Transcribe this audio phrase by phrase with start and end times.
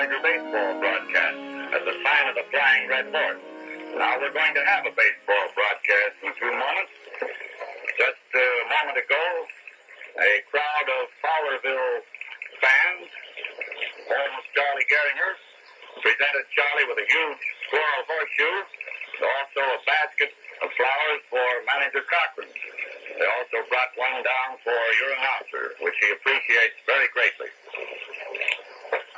[0.00, 1.36] Tiger baseball broadcast
[1.76, 3.44] as a sign of the flying red horse.
[4.00, 6.96] Now we're going to have a baseball broadcast in a few moments.
[8.00, 8.48] Just a
[8.80, 9.20] moment ago,
[10.16, 12.00] a crowd of Fowlerville
[12.64, 15.32] fans, of Charlie Gehringer,
[16.00, 18.56] presented Charlie with a huge floral horseshoe,
[19.20, 20.32] also a basket
[20.64, 21.44] of flowers for
[21.76, 22.48] manager Cochrane.
[23.20, 27.52] They also brought one down for your announcer, which he appreciates very greatly.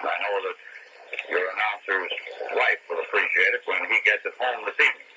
[0.02, 0.71] I know that
[1.30, 2.12] your announcer's
[2.56, 5.12] wife will appreciate it when he gets it home this evening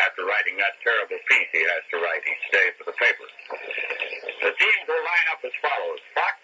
[0.00, 3.26] after writing that terrible piece he has to write each day for the paper.
[4.40, 6.00] The teams will line up as follows.
[6.16, 6.36] Fox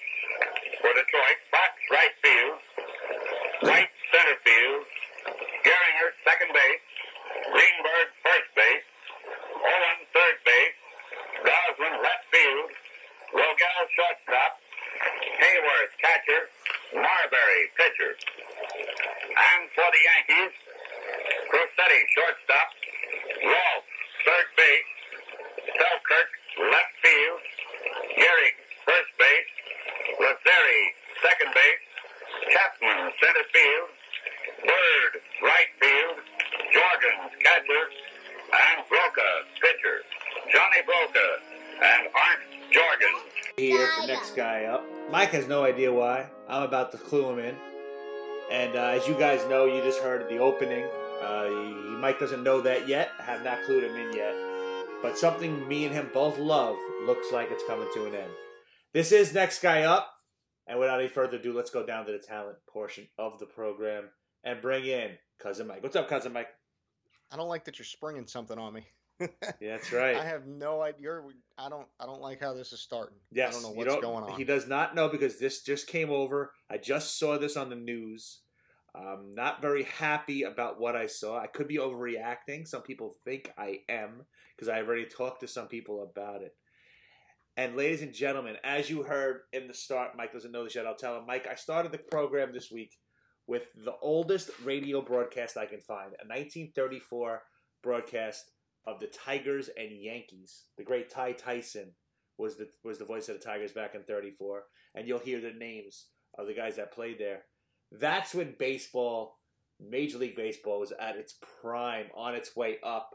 [0.80, 2.56] for Detroit, Fox right field,
[3.64, 4.82] White center field,
[5.64, 6.84] Gehringer second base,
[7.52, 8.86] Greenberg first base,
[9.58, 10.78] Owen third base,
[11.42, 12.70] Goslin left field,
[13.34, 14.52] Rogell shortstop,
[15.40, 16.42] Hayworth catcher,
[16.94, 18.12] Marberry pitcher.
[19.38, 20.54] And for the Yankees,
[21.46, 22.68] Crosetti shortstop,
[23.46, 23.86] Rolfe
[24.26, 24.90] third base,
[25.78, 27.40] Selkirk left field,
[28.18, 29.50] Gehrig first base,
[30.18, 30.82] Lazzeri
[31.22, 31.82] second base,
[32.50, 33.88] Chapman center field,
[34.66, 35.12] Byrd
[35.46, 36.18] right field,
[36.74, 37.84] Jorgens catcher,
[38.50, 39.30] and Broaca
[39.62, 40.02] pitcher.
[40.50, 41.28] Johnny Broaca
[41.78, 42.40] and Art
[42.74, 43.22] Jorgens.
[43.56, 44.84] Here for next guy up.
[45.10, 46.26] Mike has no idea why.
[46.48, 47.56] I'm about to clue him in.
[48.50, 50.86] And uh, as you guys know, you just heard the opening.
[51.22, 51.48] Uh,
[52.00, 53.10] Mike doesn't know that yet.
[53.18, 54.34] I have not clued him in yet.
[55.02, 58.30] But something me and him both love looks like it's coming to an end.
[58.92, 60.12] This is next guy up.
[60.66, 64.04] And without any further ado, let's go down to the talent portion of the program
[64.44, 65.82] and bring in Cousin Mike.
[65.82, 66.48] What's up, Cousin Mike?
[67.30, 68.86] I don't like that you're springing something on me.
[69.60, 70.16] Yeah, that's right.
[70.16, 71.20] I have no idea.
[71.58, 71.86] I don't.
[71.98, 73.16] I don't like how this is starting.
[73.32, 74.38] Yes, I don't know what's don't- going on.
[74.38, 76.52] He does not know because this just came over.
[76.70, 78.40] I just saw this on the news.
[78.94, 81.38] I'm not very happy about what I saw.
[81.38, 82.66] I could be overreacting.
[82.66, 84.24] Some people think I am
[84.56, 86.54] because I've already talked to some people about it.
[87.56, 90.86] And ladies and gentlemen, as you heard in the start, Mike doesn't know this yet.
[90.86, 91.26] I'll tell him.
[91.26, 92.96] Mike, I started the program this week
[93.46, 97.42] with the oldest radio broadcast I can find, a 1934
[97.82, 98.44] broadcast
[98.88, 100.64] of the Tigers and Yankees.
[100.78, 101.92] The great Ty Tyson
[102.38, 104.62] was the was the voice of the Tigers back in '34,
[104.94, 106.06] and you'll hear the names
[106.38, 107.42] of the guys that played there.
[107.92, 109.38] That's when baseball,
[109.78, 113.10] Major League Baseball, was at its prime, on its way up,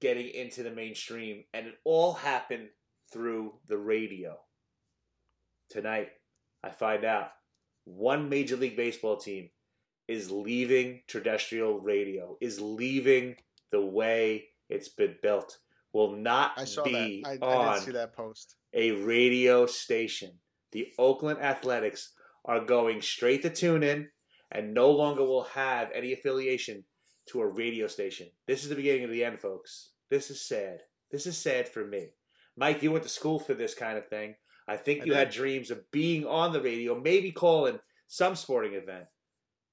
[0.00, 2.68] getting into the mainstream, and it all happened
[3.12, 4.36] through the radio.
[5.70, 6.08] Tonight,
[6.62, 7.30] I find out
[7.84, 9.50] one Major League Baseball team
[10.06, 13.36] is leaving terrestrial radio, is leaving
[13.72, 15.58] the way it's been built.
[15.92, 17.42] Will not I saw be that.
[17.42, 18.56] I, on I did see that post.
[18.72, 20.32] a radio station.
[20.72, 22.12] The Oakland Athletics
[22.44, 24.08] are going straight to tune in
[24.52, 26.84] and no longer will have any affiliation
[27.26, 28.28] to a radio station.
[28.46, 29.90] This is the beginning of the end, folks.
[30.10, 30.78] This is sad.
[31.10, 32.10] This is sad for me.
[32.56, 34.34] Mike, you went to school for this kind of thing.
[34.68, 38.74] I think I you had dreams of being on the radio, maybe calling some sporting
[38.74, 39.06] event.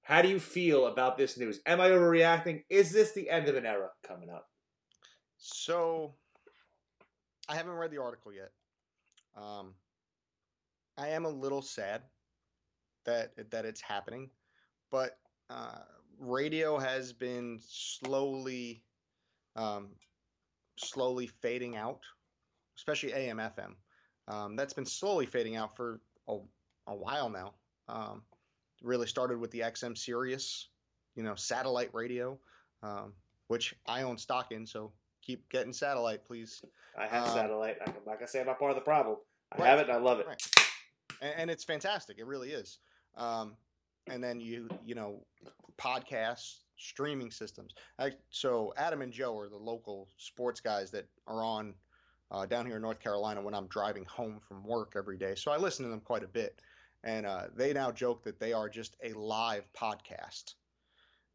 [0.02, 1.60] How do you feel about this news?
[1.66, 2.64] Am I overreacting?
[2.70, 4.48] Is this the end of an era coming up?
[5.50, 6.14] So,
[7.48, 8.52] I haven't read the article yet.
[9.38, 9.76] Um,
[10.98, 12.02] I am a little sad
[13.06, 14.30] that that it's happening,
[14.92, 15.18] but
[15.50, 15.80] uh,
[16.20, 18.84] radio has been slowly,
[19.56, 19.88] um,
[20.76, 22.02] slowly fading out,
[22.78, 23.76] especially AM FM.
[24.28, 26.40] Um, that's been slowly fading out for a,
[26.88, 27.54] a while now.
[27.88, 28.24] Um,
[28.84, 30.68] really started with the XM Sirius,
[31.16, 32.38] you know, satellite radio,
[32.84, 33.14] um,
[33.48, 34.92] which I own stock in, so
[35.28, 36.64] keep getting satellite, please.
[36.98, 37.78] I have Um, satellite.
[37.86, 39.18] I'm not gonna say I'm not part of the problem.
[39.52, 39.68] I Right.
[39.70, 40.26] have it and I love it.
[40.28, 40.42] Right.
[41.22, 42.18] and, and it's fantastic.
[42.18, 42.80] It really is.
[43.16, 43.58] Um,
[44.08, 45.26] and then you you know
[45.78, 47.74] podcasts, streaming systems.
[48.00, 51.76] I, so Adam and Joe are the local sports guys that are on
[52.32, 55.36] uh, down here in North Carolina when I'm driving home from work every day.
[55.36, 56.62] So I listen to them quite a bit,
[57.04, 60.56] and uh, they now joke that they are just a live podcast,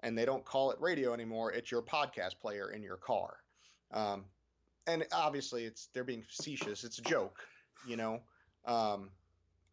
[0.03, 1.53] and they don't call it radio anymore.
[1.53, 3.37] It's your podcast player in your car.
[3.93, 4.25] Um,
[4.87, 6.85] and obviously, it's they're being facetious.
[6.85, 7.39] It's a joke,
[7.87, 8.21] you know.
[8.65, 9.11] Um,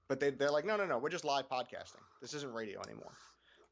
[0.08, 2.04] but they they're like, no, no, no, we're just live podcasting.
[2.22, 3.14] This isn't radio anymore.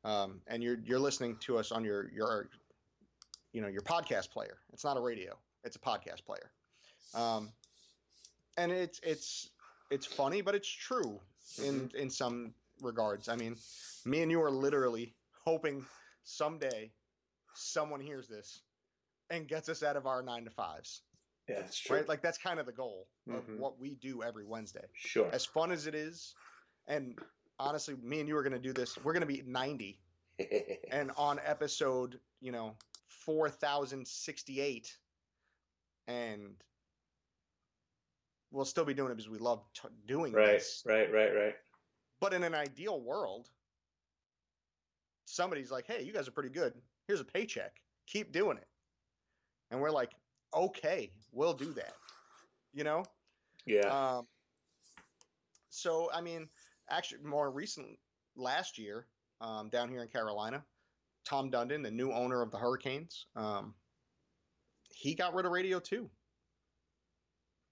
[0.03, 2.49] Um, and you're you're listening to us on your your
[3.53, 4.57] you know your podcast player.
[4.73, 5.37] It's not a radio.
[5.63, 6.51] It's a podcast player.
[7.13, 7.49] Um,
[8.57, 9.49] and it's it's
[9.89, 11.19] it's funny, but it's true
[11.63, 13.29] in in some regards.
[13.29, 13.55] I mean,
[14.05, 15.13] me and you are literally
[15.45, 15.85] hoping
[16.23, 16.91] someday
[17.53, 18.61] someone hears this
[19.29, 21.01] and gets us out of our nine to fives.
[21.47, 21.97] Yeah, it's true.
[21.97, 22.07] Right?
[22.07, 23.57] Like that's kind of the goal of Mhm.
[23.57, 25.29] what we do every Wednesday Sure.
[25.31, 26.35] as fun as it is,
[26.87, 27.17] and
[27.59, 28.97] honestly, me and you are going to do this.
[28.97, 29.99] We're going to be 90
[30.91, 32.77] and on episode, you know,
[33.07, 34.97] 4068
[36.07, 36.63] and
[38.51, 40.83] we'll still be doing it because we love t- doing right, this.
[40.85, 41.55] right, right, right.
[42.19, 43.49] But in an ideal world,
[45.25, 46.81] somebody's like, "Hey, you guys are pretty good.
[47.07, 47.81] Here's a paycheck.
[48.07, 48.67] Keep doing it."
[49.71, 50.11] And we're like,
[50.53, 51.93] "Okay, we'll do that."
[52.73, 53.03] You know?
[53.65, 53.87] Yeah.
[53.87, 54.27] Um,
[55.69, 56.47] so I mean,
[56.89, 57.99] actually, more recent
[58.35, 59.07] last year,
[59.41, 60.63] um, down here in Carolina,
[61.25, 63.73] Tom Dundon, the new owner of the Hurricanes, um,
[64.89, 66.09] he got rid of radio too,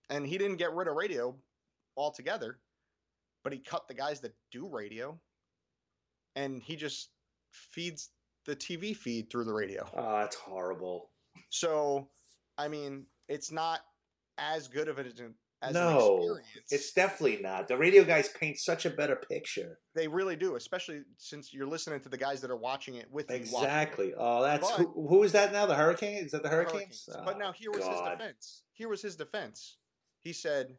[0.09, 1.36] and he didn't get rid of radio
[1.97, 2.59] altogether,
[3.44, 5.19] but he cut the guys that do radio,
[6.36, 7.09] and he just
[7.51, 8.09] feeds
[8.45, 9.89] the TV feed through the radio.
[9.95, 11.09] oh, that's horrible.
[11.60, 12.10] So,
[12.57, 13.80] I mean, it's not
[14.38, 15.07] as good of an
[15.62, 16.72] as No, an experience.
[16.72, 17.69] It's definitely not.
[17.69, 19.80] The radio guys paint such a better picture.
[19.96, 23.30] They really do, especially since you're listening to the guys that are watching it with
[23.30, 23.38] you.
[23.38, 24.13] Exactly.
[24.18, 25.66] Oh, that's But- who, who is that now?
[25.66, 26.25] The Hurricane?
[26.25, 27.06] Is that the Hurricanes?
[27.07, 27.25] Hurricanes.
[27.25, 28.10] but Oh, now here was God.
[28.12, 28.63] his defense.
[28.74, 29.78] Here was his defense.
[30.24, 30.78] He said,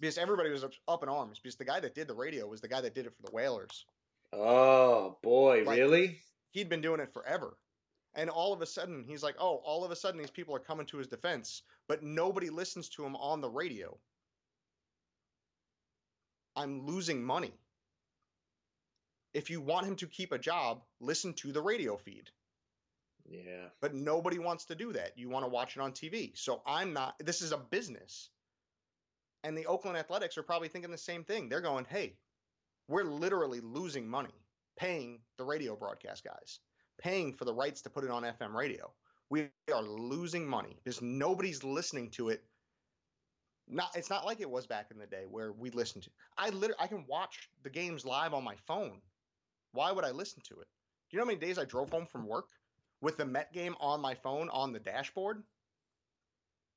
[0.00, 2.60] because everybody was up- up in arms, because the guy that did the radio was
[2.60, 3.86] the guy that did it for the Whalers.
[4.32, 6.20] Oh boy, Like- really?
[6.50, 7.56] He'd been doing it forever.
[8.16, 10.60] And all of a sudden, he's like, oh, all of a sudden, these people are
[10.60, 13.96] coming to his defense, but nobody listens to him on the radio.
[16.56, 17.52] I'm losing money.
[19.34, 22.30] If you want him to keep a job, listen to the radio feed.
[23.28, 23.68] Yeah.
[23.80, 25.18] but nobody wants to do that.
[25.18, 26.36] You want to watch it on TV.
[26.38, 28.30] So I'm not, this is a business.
[29.42, 31.48] And the Oakland Athletics are probably thinking the same thing.
[31.48, 32.16] They're going, hey,
[32.88, 34.34] we're literally losing money
[34.78, 36.60] paying the radio broadcast guys,
[36.98, 38.92] paying for the rights to put it on FM radio.
[39.28, 42.44] We are losing money because nobody's listening to it.
[43.68, 46.10] Not, it's not like it was back in the day where we listened to.
[46.38, 49.00] I literally, I can watch the games live on my phone.
[49.72, 50.68] Why would I listen to it?
[51.10, 52.46] Do you know how many days I drove home from work
[53.00, 55.42] with the Met game on my phone on the dashboard,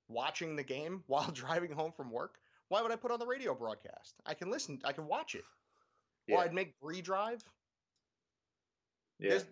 [0.08, 2.36] watching the game while driving home from work.
[2.70, 4.16] Why would I put on the radio broadcast?
[4.26, 5.44] I can listen, I can watch it.
[6.30, 7.44] Or I'd make Bree drive.
[9.20, 9.30] Yeah.
[9.32, 9.46] There's,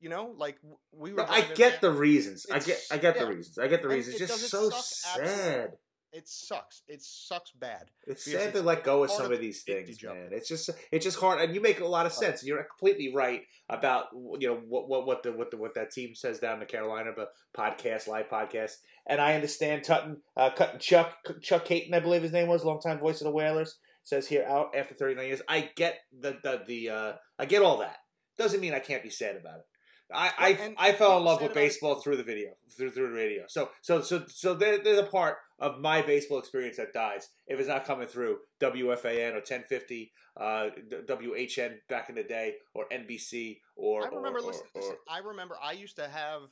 [0.00, 0.58] you know, like
[0.92, 1.18] we were.
[1.18, 2.46] No, I get the reasons.
[2.52, 2.80] I get.
[2.90, 3.58] I get the reasons.
[3.58, 4.16] I get the And reasons.
[4.16, 5.32] it It's just so absolutely.
[5.34, 5.70] sad.
[6.12, 6.82] It sucks.
[6.86, 7.86] It sucks bad.
[8.06, 10.28] It's sad it's to let go of some of of these things, man.
[10.30, 12.44] It's just it's just hard, and you make a lot of sense.
[12.44, 14.04] You're completely right about
[14.38, 17.10] you know what what what the what the what that team says down in Carolina
[17.10, 18.74] about podcast, live podcast,
[19.08, 23.00] and I understand Tutton, uh, Cutting Chuck Chuck Kaiton, I believe his name was, longtime
[23.00, 25.42] voice of the Whalers, says here out after 39 years.
[25.48, 27.96] I get the the the uh, I get all that.
[28.38, 29.64] Doesn't mean I can't be sad about it.
[30.12, 33.14] I, I, and I fell in love with baseball through the video through through the
[33.14, 33.44] radio.
[33.48, 37.58] So so so so there, there's a part of my baseball experience that dies if
[37.58, 40.66] it's not coming through WFAN or 1050 uh,
[41.08, 44.68] WHN back in the day or NBC or I remember or, listening.
[44.74, 46.42] or- listen, I remember I used to have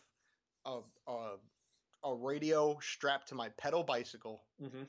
[0.65, 1.35] a a,
[2.05, 4.87] a radio strapped to my pedal bicycle Mhm.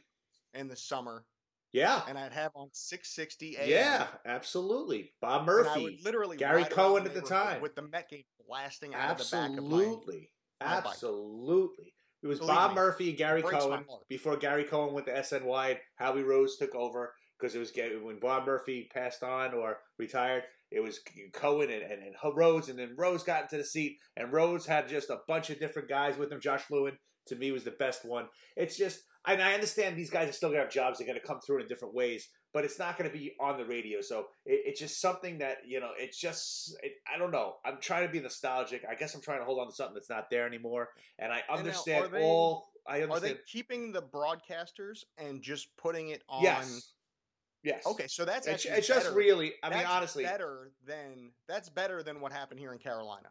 [0.53, 1.25] in the summer,
[1.73, 3.69] yeah and I'd have on 660 AM.
[3.69, 7.61] yeah absolutely Bob Murphy literally Gary Cohen at the time.
[7.61, 9.81] with the Met game blasting out of the back of my.
[9.81, 10.29] absolutely
[10.59, 10.69] bike.
[10.85, 11.93] absolutely.
[12.21, 14.93] It was Believe Bob me, Murphy and Gary it breaks my Cohen before Gary Cohen
[14.93, 15.69] went to SNY.
[15.71, 20.43] and Howie Rose took over because it was when Bob Murphy passed on or retired.
[20.71, 21.01] It was
[21.33, 24.87] Cohen and, and, and Rose, and then Rose got into the seat, and Rose had
[24.87, 26.39] just a bunch of different guys with him.
[26.39, 28.27] Josh Lewin, to me, was the best one.
[28.55, 31.39] It's just, and I understand these guys are still gonna have jobs; they're gonna come
[31.39, 34.01] through in different ways, but it's not gonna be on the radio.
[34.01, 35.91] So it, it's just something that you know.
[35.97, 37.55] It's just, it, I don't know.
[37.65, 38.83] I'm trying to be nostalgic.
[38.89, 40.89] I guess I'm trying to hold on to something that's not there anymore,
[41.19, 42.69] and I understand are they- all.
[42.85, 46.43] I Are they keeping the broadcasters and just putting it on?
[46.43, 46.93] Yes.
[47.63, 47.85] Yes.
[47.87, 49.53] Okay, so that's It's, it's just really.
[49.63, 50.25] I mean, honestly.
[50.25, 53.29] better than that's better than what happened here in Carolina.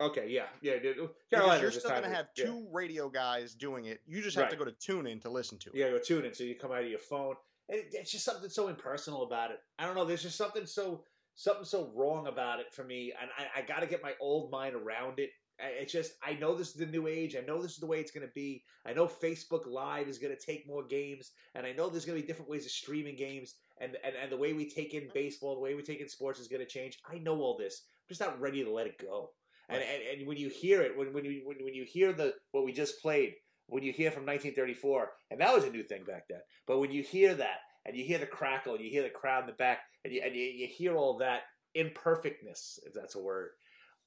[0.00, 0.26] Okay.
[0.28, 0.44] Yeah.
[0.60, 0.78] Yeah.
[0.78, 0.96] dude.
[0.96, 1.62] Because Carolina.
[1.62, 2.46] you're still going to have yeah.
[2.46, 4.00] two radio guys doing it.
[4.06, 5.78] You just have to go to tune in to listen to it.
[5.78, 7.34] Gotta go tune in, so you come out of your phone.
[7.68, 9.58] It, it's just something so impersonal about it.
[9.78, 10.04] I don't know.
[10.04, 13.80] There's just something so something so wrong about it for me, and I, I got
[13.80, 15.30] to get my old mind around it.
[15.58, 17.34] It's just I know this is the new age.
[17.34, 18.62] I know this is the way it's going to be.
[18.84, 22.18] I know Facebook Live is going to take more games, and I know there's going
[22.18, 25.08] to be different ways of streaming games, and, and and the way we take in
[25.14, 26.98] baseball, the way we take in sports is going to change.
[27.10, 27.84] I know all this.
[27.88, 29.30] I'm just not ready to let it go.
[29.68, 32.34] And and, and when you hear it, when when you when, when you hear the
[32.52, 33.34] what we just played,
[33.66, 36.40] when you hear from 1934, and that was a new thing back then.
[36.66, 39.42] But when you hear that, and you hear the crackle, and you hear the crowd
[39.42, 41.42] in the back, and you and you, you hear all that
[41.74, 43.50] imperfectness, if that's a word,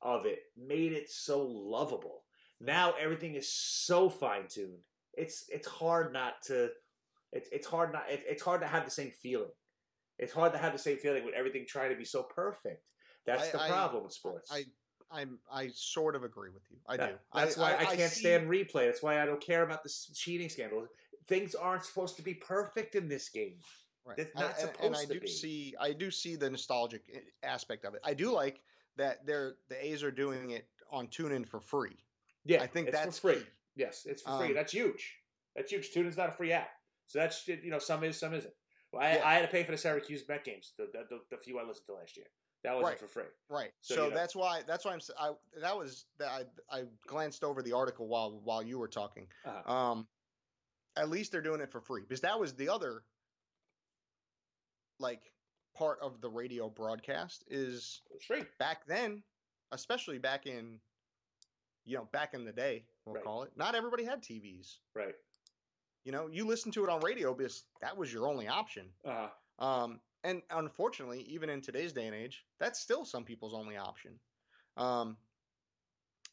[0.01, 2.23] of it, made it so lovable.
[2.61, 4.79] Now everything is so fine tuned.
[5.13, 6.69] It's it's hard not to.
[7.31, 8.03] It's it's hard not.
[8.09, 9.51] It, it's hard to have the same feeling.
[10.17, 12.83] It's hard to have the same feeling with everything trying to be so perfect.
[13.25, 14.51] That's I- the I- problem with sports.
[14.51, 14.63] I
[15.11, 16.77] I'm I sort of agree with you.
[16.87, 17.15] I That- do.
[17.33, 18.85] That's why I, can't see- stand replay.
[18.87, 20.87] That's why I don't care about the cheating scandals.
[21.27, 23.59] Things aren't supposed to be perfect in this game.
[24.05, 24.19] Right.
[24.19, 25.27] It's I- not and, and supposed I to do be.
[25.27, 27.01] see I do see the nostalgic
[27.43, 28.01] aspect of it.
[28.03, 28.61] I do like
[28.97, 31.97] that they're the A's are doing it on TuneIn for free.
[32.45, 33.41] Yeah, I think it's that's for free.
[33.41, 33.47] key.
[33.75, 34.47] Yes, it's for free.
[34.49, 35.15] Um, That's huge.
[35.55, 35.91] That's huge.
[35.93, 36.69] TuneIn's not a free app,
[37.07, 38.53] so that's you know some is, some isn't.
[38.91, 39.21] Well, I, Yeah.
[39.27, 41.63] I had to pay for the Syracuse Met games, the, the, the, the few I
[41.63, 42.25] listened to last year.
[42.63, 42.99] That wasn't Right.
[42.99, 43.23] for free.
[43.49, 43.71] Right.
[43.81, 46.29] So, So, you know- that's why that's why I'm I that was that
[46.69, 49.27] I I glanced over the article while while you were talking.
[49.45, 49.71] Uh-huh.
[49.73, 50.07] Um
[50.97, 53.03] at least they're doing it for free because that was the other
[54.99, 55.31] like
[55.75, 58.43] part of the radio broadcast is It's free.
[58.57, 59.23] back then,
[59.71, 60.79] especially back in
[61.85, 63.23] you know, back in the day, we'll Right.
[63.23, 63.55] call it.
[63.57, 64.79] Not everybody had TVs.
[64.93, 65.15] Right.
[66.03, 68.93] You know, you listened to it on radio because that was your only option.
[69.03, 73.77] Uh, Um, and unfortunately, even in today's day and age, that's still some people's only
[73.77, 74.19] option.
[74.77, 75.17] Um,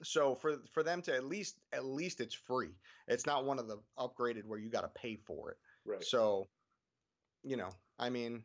[0.02, 2.75] so for for them to at least at least it's free.
[3.09, 5.57] It's not one of the upgraded where you got to pay for it.
[5.85, 6.05] right.
[6.05, 6.49] So,
[7.43, 8.45] you know, I mean,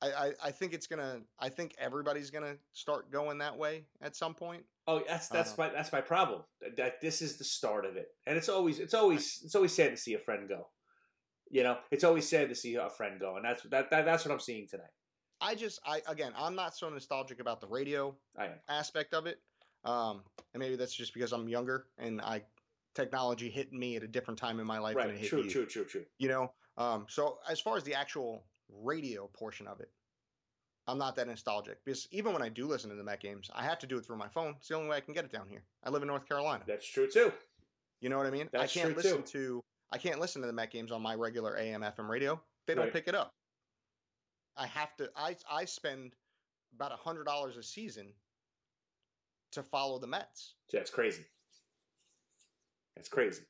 [0.00, 1.20] I, I I think it's gonna.
[1.38, 4.64] I think everybody's gonna start going that way at some point.
[4.86, 6.42] Oh, that's that's Uh, my that's my problem.
[6.60, 9.74] That- That this is the start of it, and it's always it's always it's always
[9.74, 10.68] sad to see a friend go.
[11.50, 14.24] You know, it's always sad to see a friend go, and that's that, that that's
[14.24, 14.90] what I'm seeing tonight.
[15.40, 18.16] I just I again I'm not so nostalgic about the radio
[18.68, 19.38] aspect of it.
[19.84, 20.22] Um,
[20.52, 22.42] and maybe that's just because I'm younger and I
[22.94, 25.18] technology hit me at a different time in my life than it Right.
[25.20, 25.42] hit True.
[25.42, 25.50] you.
[25.50, 25.66] True.
[25.66, 25.84] True.
[25.84, 26.04] True.
[26.18, 28.42] You know, um, so as far as the actual
[28.82, 29.90] radio portion of it,
[30.88, 33.62] I'm not that nostalgic because even when I do listen to the Met games, I
[33.64, 34.54] have to do it through my phone.
[34.58, 35.62] It's the only way I can get it down here.
[35.84, 36.64] I live in North Carolina.
[36.66, 37.32] That's true too.
[38.00, 38.48] You know what I mean?
[38.52, 39.38] That's I can't true, listen too.
[39.38, 42.40] to I can't listen to the Met games on my regular AM FM radio.
[42.66, 42.92] They don't Right.
[42.92, 43.34] pick it up.
[44.56, 46.14] I have to I I spend
[46.74, 48.12] about a hundred dollars a season
[49.52, 50.54] to follow the Mets.
[50.72, 51.24] That's crazy.
[52.96, 53.42] That's crazy.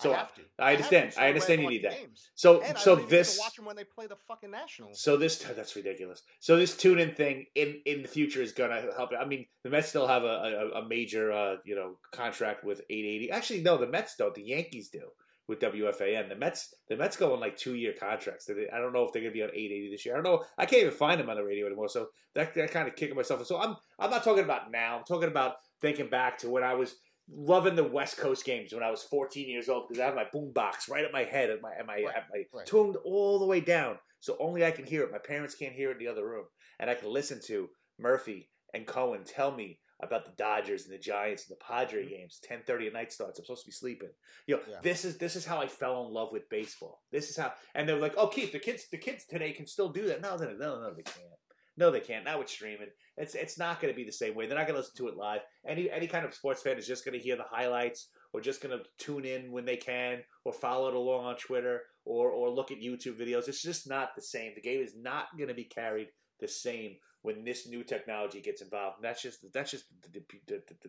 [0.00, 0.42] So I have to.
[0.58, 1.12] I understand.
[1.12, 1.92] to, I understand you need that.
[1.92, 2.30] games.
[2.34, 4.16] So And so I don't even get this to watch them when they play the
[4.16, 5.00] fucking Nationals.
[5.00, 6.22] so this that's ridiculous.
[6.40, 9.10] So this tune in thing in in the future is gonna help.
[9.18, 12.80] I mean, the Mets still have a a, a major uh, you know contract with
[12.90, 13.30] 880.
[13.30, 14.34] Actually, no, the Mets don't.
[14.34, 15.10] The Yankees do
[15.48, 16.28] with WFAN.
[16.28, 18.48] The Mets the Mets go on like two year contracts.
[18.50, 20.14] I don't know if they're gonna be on 880 this year.
[20.14, 20.44] I don't know.
[20.58, 21.88] I can't even find them on the radio anymore.
[21.88, 23.44] So that that kind of kicking myself.
[23.46, 24.98] So I'm I'm not talking about now.
[24.98, 26.96] I'm talking about thinking back to when I was
[27.30, 30.26] loving the West Coast games when I was 14 years old because I have my
[30.30, 32.66] boom box right at my head at my at my, Right, at my right.
[32.66, 35.12] tuned all the way down, so only I can hear it.
[35.12, 36.44] My parents can't hear it in the other room,
[36.78, 40.98] and I can listen to Murphy and Cohen tell me about the Dodgers and the
[40.98, 42.10] Giants and the Padre Mhm.
[42.10, 42.40] games.
[42.40, 43.38] 10:30 at night starts.
[43.38, 44.10] I'm supposed to be sleeping.
[44.46, 44.80] You know, Yeah.
[44.80, 47.02] this is this is how I fell in love with baseball.
[47.10, 49.88] This is how, and they're like, "Oh, Keith, the kids, the kids today can still
[49.88, 51.28] do that." No, no, no, no, they can't.
[51.76, 52.24] No, they can't.
[52.24, 54.46] Now with streaming, it's it's not going to be the same way.
[54.46, 55.42] They're not going to listen to it live.
[55.66, 58.60] Any any kind of sports fan is just going to hear the highlights, or just
[58.60, 62.48] going to tune in when they can, or follow it along on Twitter, or or
[62.50, 63.48] look at YouTube videos.
[63.48, 64.54] It's just not the same.
[64.54, 68.62] The game is not going to be carried the same when this new technology gets
[68.62, 68.98] involved.
[68.98, 69.84] And that's just that's just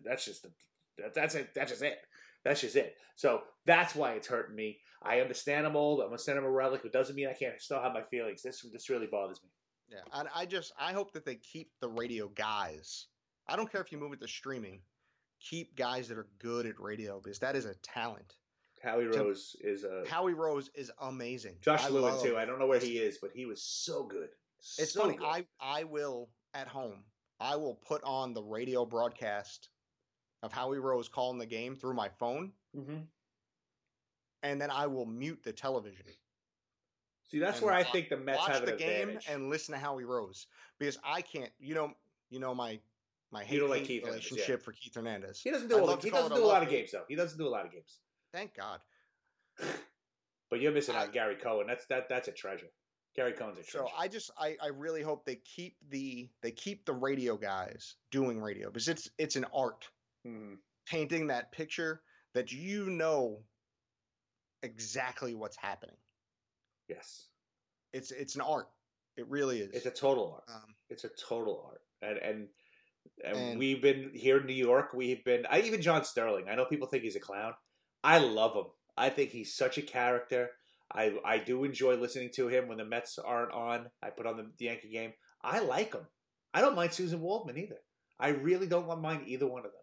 [0.04, 0.46] that's just
[1.14, 1.54] that's it.
[1.54, 1.98] That's just it.
[2.44, 2.96] That's just it.
[3.16, 4.78] So that's why it's hurting me.
[5.02, 6.00] I understand I'm old.
[6.00, 6.84] I'm a sentimental relic.
[6.84, 8.42] It doesn't mean I can't still have my feelings.
[8.42, 9.50] This this really bothers me.
[9.88, 13.06] Yeah, and I just I hope that they keep the radio guys.
[13.48, 14.80] I don't care if you move it to streaming.
[15.40, 18.34] Keep guys that are good at radio because that is a talent.
[18.82, 21.56] Howie To- Rose is a Howie Rose is amazing.
[21.60, 22.36] Josh I Lewin too.
[22.36, 24.28] I don't know where he is, but he was so good.
[24.78, 25.16] It's So funny.
[25.16, 25.26] good.
[25.26, 27.04] I I will at home.
[27.40, 29.68] I will put on the radio broadcast
[30.42, 33.06] of Howie Rose calling the game through my phone, Mhm.
[34.42, 36.06] and then I will mute the television.
[37.28, 39.26] See, that's where I think the Mets have an the game advantage.
[39.28, 40.46] and listen to Howie Rose
[40.78, 41.52] because I can't.
[41.58, 41.94] You know,
[42.30, 42.80] you know my
[43.32, 44.30] my hate, like hate Keith Hernandez, yeah.
[44.36, 45.40] relationship for Keith Hernandez.
[45.42, 45.84] he doesn't do.
[45.84, 47.04] I'd A, he doesn't do a lot of games though.
[47.08, 47.98] He doesn't do a lot of games.
[48.32, 48.80] Thank God.
[50.48, 51.66] But you're missing out Gary Cohen.
[51.66, 52.08] That's that.
[52.08, 52.70] That's a treasure.
[53.16, 53.86] Gary Cohen's a treasure.
[53.86, 57.96] So I just I, I really hope they keep the they keep the radio guys
[58.10, 59.88] doing radio because it's it's an art
[60.26, 60.56] Mhm.
[60.86, 62.02] painting that picture
[62.34, 63.42] that you know
[64.62, 65.96] exactly what's happening.
[66.88, 67.26] Yes,
[67.92, 68.68] It's it's an art.
[69.16, 69.72] It really is.
[69.72, 70.44] it's a total art.
[70.54, 72.48] um, It's a total art, and and.
[73.24, 74.92] And, And- we've been here in New York.
[74.92, 75.46] We've been.
[75.46, 76.48] I even John Sterling.
[76.48, 77.54] I know people think he's a clown.
[78.02, 78.66] I love him.
[78.96, 80.50] I think he's such a character.
[80.92, 83.90] I I do enjoy listening to him when the Mets aren't on.
[84.02, 85.12] I put on the, the Yankee game.
[85.42, 86.06] I like him.
[86.54, 87.78] I don't mind Suzyn Waldman either.
[88.18, 89.80] I really don't mind either one of them.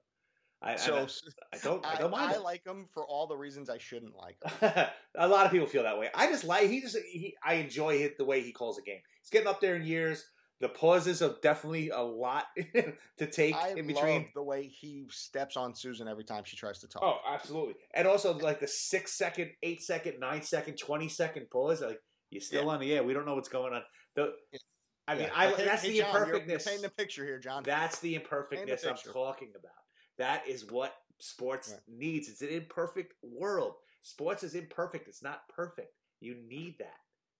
[0.63, 1.07] I, so I,
[1.55, 1.85] I don't.
[1.85, 2.31] I don't mind.
[2.31, 2.43] I him.
[2.43, 4.87] like them for all the reasons I shouldn't like them.
[5.15, 6.09] a lot of people feel that way.
[6.15, 7.35] I just like he just he.
[7.43, 8.99] I enjoy it the way he calls a game.
[9.21, 10.23] He's getting up there in years.
[10.63, 12.45] The pauses are definitely a lot
[13.17, 14.29] to take I in love between.
[14.33, 17.03] the way he steps on Suzyn every time she tries to talk.
[17.03, 17.73] Oh, absolutely.
[17.93, 21.81] And also like the six second, eight second, nine second, twenty second pause.
[21.81, 22.69] Like you're still Yeah.
[22.71, 23.03] on the air.
[23.03, 23.81] We don't know what's going on.
[24.15, 24.59] The, Yeah.
[25.05, 25.31] I mean, Yeah.
[25.35, 26.65] I hey- that's hey, the John, imperfectness.
[26.65, 27.63] You're, painting the picture here, John.
[27.63, 29.73] That's the imperfectness I'm talking about.
[30.17, 31.81] That is what sports Right.
[31.89, 32.29] needs.
[32.29, 33.73] It's an imperfect world.
[33.99, 35.09] Sports is imperfect.
[35.09, 35.89] It's not perfect.
[36.21, 36.95] You need that.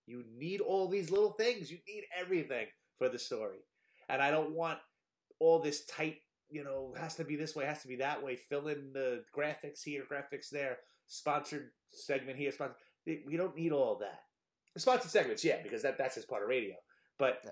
[0.08, 1.72] You need all these little things.
[1.72, 2.68] You need everything
[3.04, 3.60] for the story.
[4.10, 4.80] And I don't want
[5.40, 6.18] all this tight,
[6.50, 8.36] you know, has to be this way, has to be that way.
[8.36, 12.78] Fill in the graphics here, graphics there, sponsored segment here, sponsored.
[13.06, 14.22] We don't need all that.
[14.78, 16.76] Sponsored segments, yeah, because that, that's just part of radio.
[17.20, 17.52] But Yeah.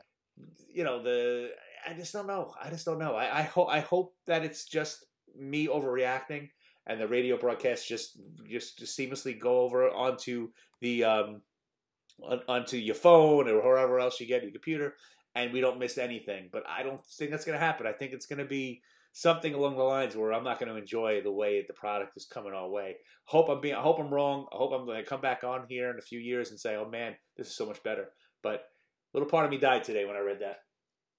[0.74, 1.52] you know, the
[1.88, 2.54] I just don't know.
[2.62, 3.16] I just don't know.
[3.16, 5.06] I, I hope I hope that it's just
[5.36, 6.50] me overreacting
[6.88, 11.42] and the radio broadcasts just just, just seamlessly go over onto the um
[12.22, 14.96] on, onto your phone or wherever else you get your computer
[15.36, 16.50] and we don't miss anything.
[16.52, 17.88] But I don't think that's going to happen.
[17.88, 18.82] I think it's going to be
[19.14, 22.26] something along the lines where I'm not going to enjoy the way the product is
[22.26, 22.98] coming our way.
[23.26, 23.76] Hope I'm being.
[23.76, 24.48] I hope I'm wrong.
[24.54, 26.76] I hope I'm going to come back on here in a few years and say,
[26.76, 28.10] "Oh man, this is so much better."
[28.44, 28.66] But
[29.14, 30.60] a little part of me died today when I read that.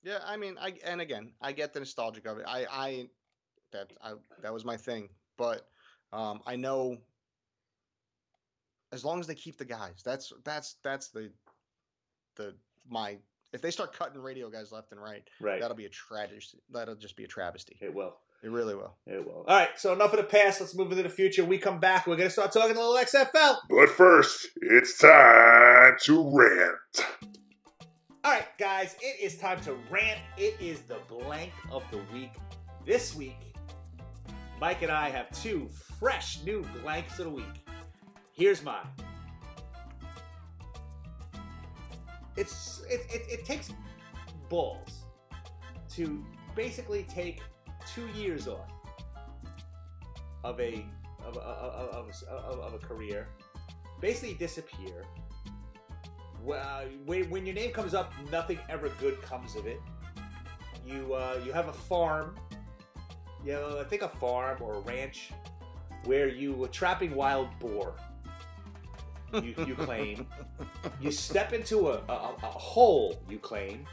[0.03, 2.45] Yeah, I mean, I and again, I get the nostalgic of it.
[2.47, 3.09] I, I
[3.73, 5.67] that I that was my thing, but
[6.13, 6.99] um, I know
[8.93, 11.31] as long as they keep the guys, that's that's that's the
[12.37, 12.55] the
[12.89, 13.19] my
[13.53, 15.61] if they start cutting radio guys left and right, Right.
[15.61, 16.41] that'll be a tragedy.
[16.71, 17.77] That'll just be a travesty.
[17.81, 18.17] It will.
[18.43, 18.95] It really will.
[19.07, 19.45] It will.
[19.47, 19.69] All right.
[19.77, 20.61] So enough of the past.
[20.61, 21.45] Let's move into the future.
[21.45, 22.07] We come back.
[22.09, 23.59] We're going to start talking a little XFL.
[23.71, 27.07] But first, it's time to rant.
[28.25, 28.97] All right, guys.
[29.01, 30.19] It is time to rant.
[30.37, 32.31] It is the blank of the week.
[32.85, 33.37] This week,
[34.61, 35.69] Mike and I have two
[36.01, 37.45] fresh new blanks of the week.
[38.33, 38.87] Here's mine.
[42.37, 43.73] It's it, it, it takes
[44.49, 45.05] balls
[45.91, 47.43] to basically take
[47.87, 48.71] two years off
[50.45, 50.85] of a
[51.25, 53.29] of a, of, a, of, a career,
[54.01, 55.05] basically disappear.
[56.43, 59.81] Well, when, when your name comes up, nothing ever good comes of it.
[60.85, 62.35] You uh, you have a farm,
[63.45, 65.31] you know, I think a farm or a ranch,
[66.05, 67.95] where you were trapping wild boar.
[69.35, 70.27] You, you claim
[71.01, 73.87] you step into a, a, a hole, you claim,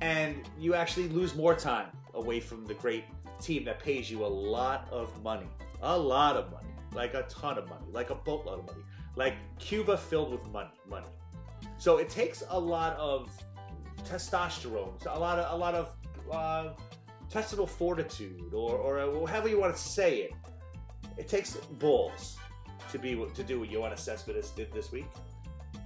[0.00, 3.04] and you actually lose more time away from the great
[3.40, 5.46] team that pays you a lot of money.
[5.82, 6.66] A lot of money.
[6.92, 7.86] Like a ton of money.
[7.90, 8.82] Like a boatload of money.
[9.16, 10.70] Like Cuba filled with money.
[10.88, 11.06] Money.
[11.78, 13.30] So it takes a lot of
[14.02, 15.94] testosterone, a lot of a lot of
[16.32, 16.70] uh,
[17.22, 20.32] intestinal fortitude, or, or however you want to say it.
[21.16, 22.38] It takes balls
[22.92, 25.06] to be to do what Yoenis Cespedes did this week.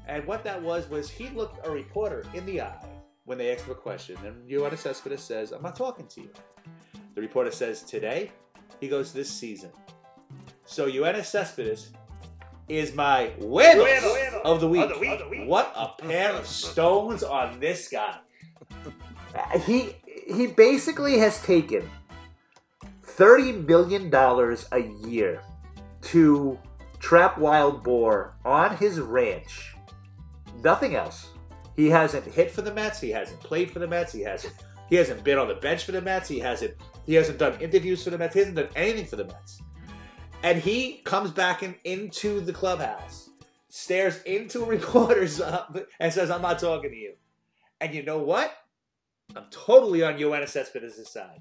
[0.07, 2.85] And what that was was he looked a reporter in the eye
[3.25, 6.31] when they asked him a question, and Yoenis Cespedes says, "I'm not talking to you."
[7.15, 8.33] The reporter says, "Today,"
[8.81, 9.71] he goes, "This season."
[10.67, 11.93] So Yoenis Cespedes
[12.69, 14.83] is my huevos Huevos of the week.
[14.83, 15.49] of the week, of the week.
[15.49, 18.19] What a pair of stones on this guy.
[19.67, 19.97] He
[20.29, 21.91] he basically has taken
[23.03, 25.43] thirty million dollars a year
[26.03, 26.57] to
[27.05, 29.75] trap wild boar on his ranch.
[30.63, 31.29] Nothing else.
[31.77, 32.99] He hasn't hit for the Mets.
[32.99, 34.13] He hasn't played for the Mets.
[34.13, 34.55] He hasn't.
[34.89, 36.31] He hasn't been on the bench for the Mets.
[36.31, 36.75] He hasn't.
[37.05, 38.33] He hasn't done interviews for the Mets.
[38.33, 39.61] He hasn't done anything for the Mets.
[40.43, 43.29] And he comes back in, into the clubhouse,
[43.69, 47.15] stares into reporters up, and says, "I'm not talking to you."
[47.83, 48.51] And you know what?
[49.37, 51.41] I'm totally on Yoenis Cespedes' side.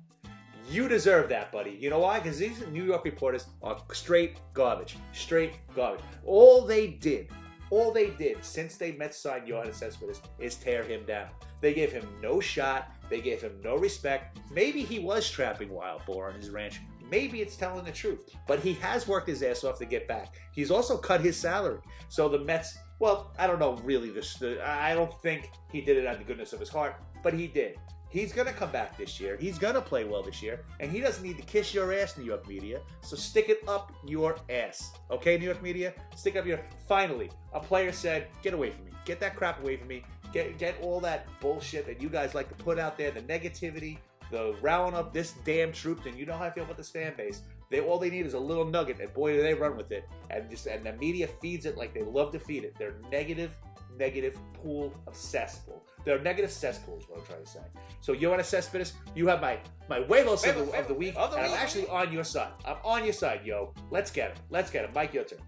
[0.69, 1.77] You deserve that, buddy.
[1.79, 2.19] You know why?
[2.19, 4.95] Because these New York reporters are straight garbage.
[5.11, 6.03] Straight garbage.
[6.25, 7.29] All they did,
[7.69, 11.27] all they did since they met signed Yoenis Cespedes is tear him down.
[11.61, 12.91] They gave him no shot.
[13.09, 14.39] They gave him no respect.
[14.51, 16.79] Maybe he was trapping wild boar on his ranch.
[17.09, 18.29] Maybe it's telling the truth.
[18.47, 20.35] But he has worked his ass off to get back.
[20.53, 21.79] He's also cut his salary.
[22.09, 24.41] So the Mets, well, I don't know really this.
[24.63, 27.47] I don't think he did it out of the goodness of his heart, but he
[27.47, 27.77] did.
[28.13, 29.37] He's going to come back this year.
[29.37, 30.59] He's going to play well this year.
[30.79, 32.79] And he doesn't need to kiss your ass, New York media.
[33.01, 34.91] So stick it up your ass.
[35.09, 35.95] Okay, New York media?
[36.15, 36.59] Stick up your.
[36.87, 38.91] Finally, a player said, get away from me.
[39.03, 40.03] Get that crap away from me.
[40.31, 43.97] Get, get all that bullshit that you guys like to put out there, the negativity,
[44.29, 47.13] the rounding up this damn troops, and you know how I feel about this fan
[47.17, 47.41] base.
[47.71, 50.07] They all they need is a little nugget, and boy, do they run with it.
[50.29, 52.75] And just and the media feeds it like they love to feed it.
[52.77, 53.57] They're negative,
[53.97, 55.82] negative pool cesspool.
[56.05, 57.05] They're negative cesspools.
[57.07, 57.59] What I'm trying to say.
[58.01, 58.93] So you want to Cespedes?
[59.15, 61.87] You have my my huevos of the, of the week, Of the and I'm actually
[61.87, 62.51] on your side.
[62.65, 63.73] I'm on your side, yo.
[63.91, 64.37] Let's get him.
[64.49, 64.91] Let's get him.
[64.93, 65.39] Mike, your turn.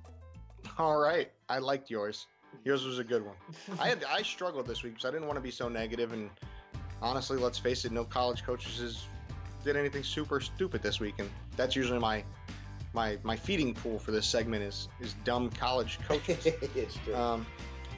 [0.77, 2.27] All right, I liked yours.
[2.63, 3.35] Yours was a good one.
[3.79, 6.29] I had I struggled this week because I didn't want to be so negative and
[7.01, 9.07] honestly, let's face it, no college coaches is,
[9.63, 12.23] did anything super stupid this week, and that's usually my
[12.93, 16.45] my my feeding pool for this segment is is dumb college coaches.
[16.75, 17.15] it's true.
[17.15, 17.45] um,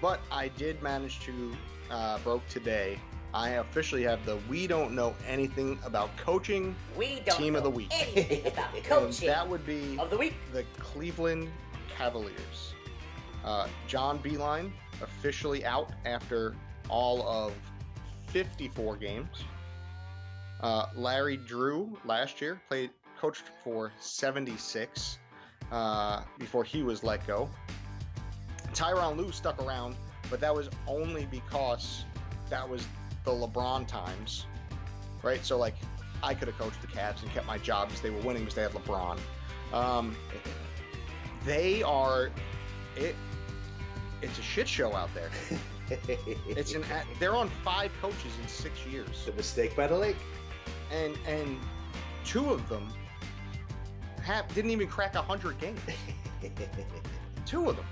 [0.01, 1.55] but I did manage to
[1.89, 2.99] uh, broke today.
[3.33, 7.69] I officially have the we don't know anything about coaching, We don't Team of the
[7.69, 7.89] week.
[7.91, 10.33] anything about coaching that would be of the week.
[10.53, 11.49] the Cleveland
[11.95, 12.73] Cavaliers.
[13.43, 14.71] Uh, John Beilein
[15.01, 16.55] officially out after
[16.89, 17.53] all of
[18.27, 19.43] 54 games.
[20.61, 25.19] Uh, Larry Drew last year played coached for 76
[25.71, 27.49] uh, before he was let go.
[28.73, 29.95] Tyronn Lue stuck around,
[30.29, 32.05] but that was only because
[32.49, 32.85] that was
[33.23, 34.45] the LeBron times,
[35.23, 35.43] right?
[35.45, 35.75] So like,
[36.23, 38.55] I could have coached the Cavs and kept my job because they were winning because
[38.55, 39.19] they had LeBron.
[39.73, 40.15] Um,
[41.45, 42.29] they are
[42.95, 43.15] it.
[44.21, 45.29] It's a shit show out there.
[46.49, 46.83] It's an
[47.17, 50.17] they're on five coaches in six years, the mistake by the lake.
[50.91, 51.57] and and
[52.25, 52.89] two of them
[54.21, 55.79] have didn't even crack hundred games.
[57.45, 57.85] Two of them.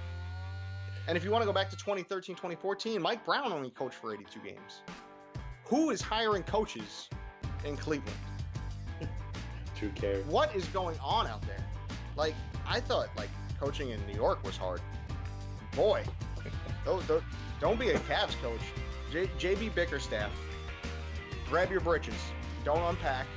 [1.08, 4.14] And if you want to go back to 2013, 2014, Mike Brown only coached for
[4.14, 4.82] 82 games.
[5.66, 7.10] Who is hiring coaches
[7.64, 8.18] in Cleveland?
[9.76, 10.22] True care.
[10.24, 11.64] What is going on out there?
[12.16, 12.34] Like,
[12.68, 14.82] I thought like coaching in New York was hard.
[15.76, 16.04] Boy,
[16.86, 17.24] don't, don't,
[17.60, 18.62] don't be a Cavs coach.
[19.12, 20.32] J, JB Bickerstaff,
[21.50, 22.16] grab your britches.
[22.64, 23.28] Don't unpack.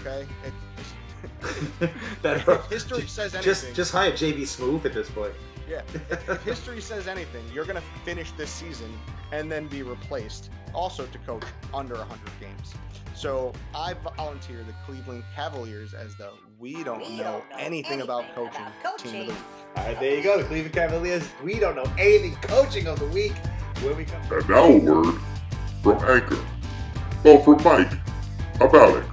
[0.00, 0.26] Okay.
[0.44, 1.90] It,
[2.22, 5.32] that history says anything, just just hire JB Smoove at this point.
[5.68, 8.92] Yeah, if, if history says anything, you're going to finish this season
[9.32, 11.42] and then be replaced, also to coach
[11.74, 12.74] under 100 games.
[13.14, 18.00] So I volunteer the Cleveland Cavaliers as the we don't, We know, don't know anything,
[18.00, 19.42] about coaching, about team of the week.
[19.76, 20.38] All right, there you go.
[20.38, 21.28] The Cleveland Cavaliers.
[21.42, 22.34] We don't know anything.
[22.42, 23.34] Coaching of the week.
[23.82, 24.22] Where we come.
[24.30, 25.20] And now a word
[25.82, 26.38] from Anchor.
[27.24, 27.92] Well, from Mike
[28.60, 29.05] about Anchor.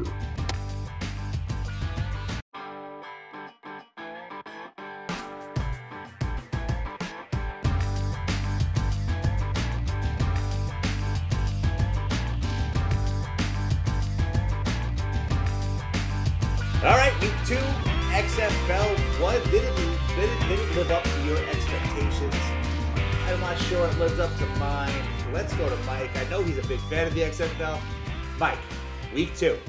[29.14, 29.60] Week two.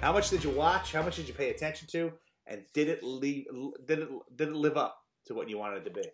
[0.00, 0.92] How much did you watch?
[0.92, 2.12] How much did you pay attention to?
[2.46, 3.46] And did it leave,
[3.84, 6.08] did it did it live up to what you wanted it to be?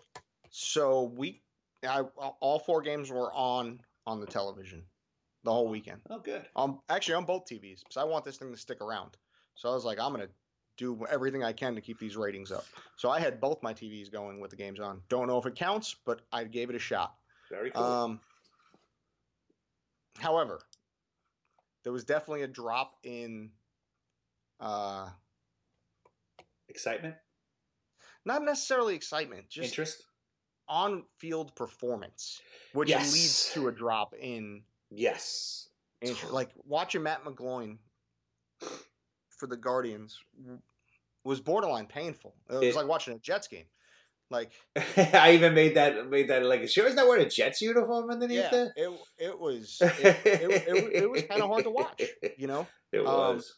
[0.50, 1.42] So we,
[1.86, 2.00] I,
[2.40, 4.82] all four games were on on the television
[5.44, 6.00] the whole weekend.
[6.10, 6.44] Oh, good.
[6.56, 9.16] Um, actually on both TVs because I want this thing to stick around.
[9.54, 10.28] So I was like, I'm gonna
[10.76, 12.66] do everything I can to keep these ratings up.
[12.96, 15.00] So I had both my TVs going with the games on.
[15.08, 17.14] Don't know if it counts, but I gave it a shot.
[17.50, 17.84] Very cool.
[17.84, 18.20] Um,
[20.18, 20.60] however,
[21.84, 23.50] there was definitely a drop in,
[24.58, 25.10] uh,
[26.68, 27.14] Excitement,
[28.24, 30.02] not necessarily excitement, just interest.
[30.66, 32.40] on-field performance,
[32.72, 33.12] which Yes.
[33.12, 35.68] leads to a drop in Yes.
[36.00, 36.32] interest.
[36.32, 37.78] Like watching Matt McGloin
[39.28, 40.18] for the Guardians
[41.22, 42.34] was borderline painful.
[42.48, 43.68] It was It- like watching a Jets game.
[44.30, 44.50] Like,
[44.96, 48.38] I even made that made that like sure is not wearing a Jets uniform underneath
[48.40, 48.72] yeah, there.
[48.76, 52.02] it it was it, it, it, it was kind of hard to watch,
[52.36, 52.66] you know.
[52.92, 53.54] It Um, was.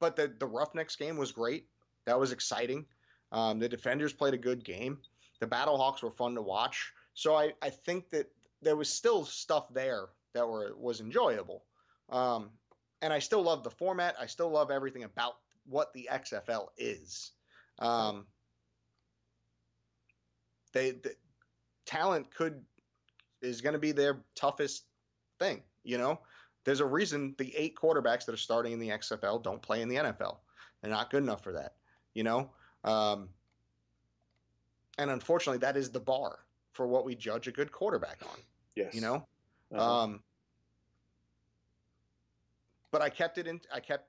[0.00, 1.66] but the the Roughnecks game was great.
[2.06, 2.86] That was exciting.
[3.32, 4.98] Um, the defenders played a good game.
[5.40, 6.92] The Battlehawks were fun to watch.
[7.14, 8.26] So I, I think that
[8.62, 11.64] there was still stuff there that were was enjoyable.
[12.10, 12.50] Um,
[13.02, 14.14] and I still love the format.
[14.20, 15.34] I still love everything about
[15.66, 17.32] what the XFL is.
[17.78, 18.26] Um,
[20.74, 21.14] they the
[21.86, 22.62] talent could
[23.40, 24.84] is going to be their toughest
[25.38, 25.62] thing.
[25.84, 26.20] You know,
[26.64, 29.88] there's a reason the eight quarterbacks that are starting in the XFL don't play in
[29.88, 30.36] the NFL.
[30.80, 31.74] They're not good enough for that,
[32.14, 32.50] you know?
[32.84, 33.28] Um,
[34.98, 36.40] and unfortunately, that is the bar
[36.72, 38.38] for what we judge a good quarterback on,
[38.76, 38.94] yes.
[38.94, 39.26] you know?
[39.74, 40.02] Uh-huh.
[40.02, 40.20] Um,
[42.90, 44.08] but I kept it in, I kept,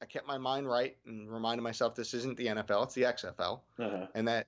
[0.00, 3.60] I kept my mind right and reminded myself this isn't the NFL, it's the XFL
[3.78, 4.06] Uh-huh.
[4.14, 4.46] and that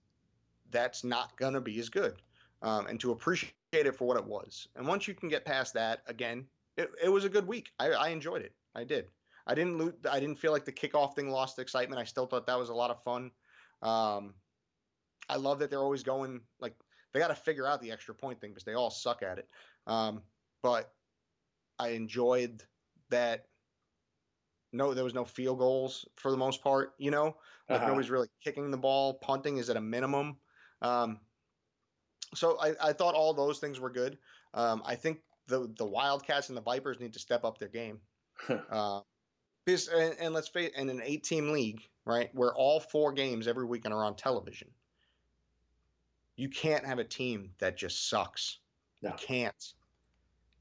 [0.71, 2.23] that's not going to be as good.
[2.63, 4.69] Um, and to appreciate it for what it was.
[4.77, 7.71] And once you can get past that, again, it, it was a good week.
[7.79, 8.55] I, I enjoyed it.
[8.75, 9.11] I did.
[9.47, 9.95] I didn't lose.
[10.09, 12.01] I didn't feel like the kickoff thing lost excitement.
[12.01, 13.31] I still thought that was a lot of fun.
[13.83, 14.35] Um,
[15.29, 16.75] I love that they're always going like
[17.13, 19.49] they got to figure out the extra point thing because they all suck at it.
[19.87, 20.23] Um,
[20.63, 20.93] but
[21.79, 22.63] I enjoyed
[23.09, 23.47] that.
[24.73, 26.95] No, there was no field goals for the most part.
[26.99, 27.37] You know,
[27.69, 27.89] like Uh-huh.
[27.89, 29.15] nobody's really kicking the ball.
[29.15, 30.37] Punting is at a minimum.
[30.83, 31.19] Um,
[32.35, 34.19] so I, I thought all those things were good.
[34.55, 37.99] Um, I think the the Wildcats and the Vipers need to step up their game.
[38.71, 39.01] uh,
[39.65, 43.47] because, and, and let's face, it, in an eight-team league, right, where all four games
[43.47, 44.69] every weekend are on television,
[46.37, 48.59] you can't have a team that just sucks.
[49.03, 49.11] No.
[49.11, 49.75] You can't.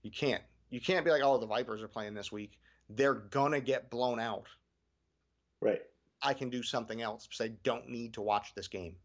[0.04, 0.44] You can't.
[0.70, 2.60] You can't be like, oh, the Vipers are playing this week.
[2.90, 4.48] They're gonna get blown out.
[5.62, 5.82] right.
[6.22, 8.98] I can do something else because I don't need to watch this game.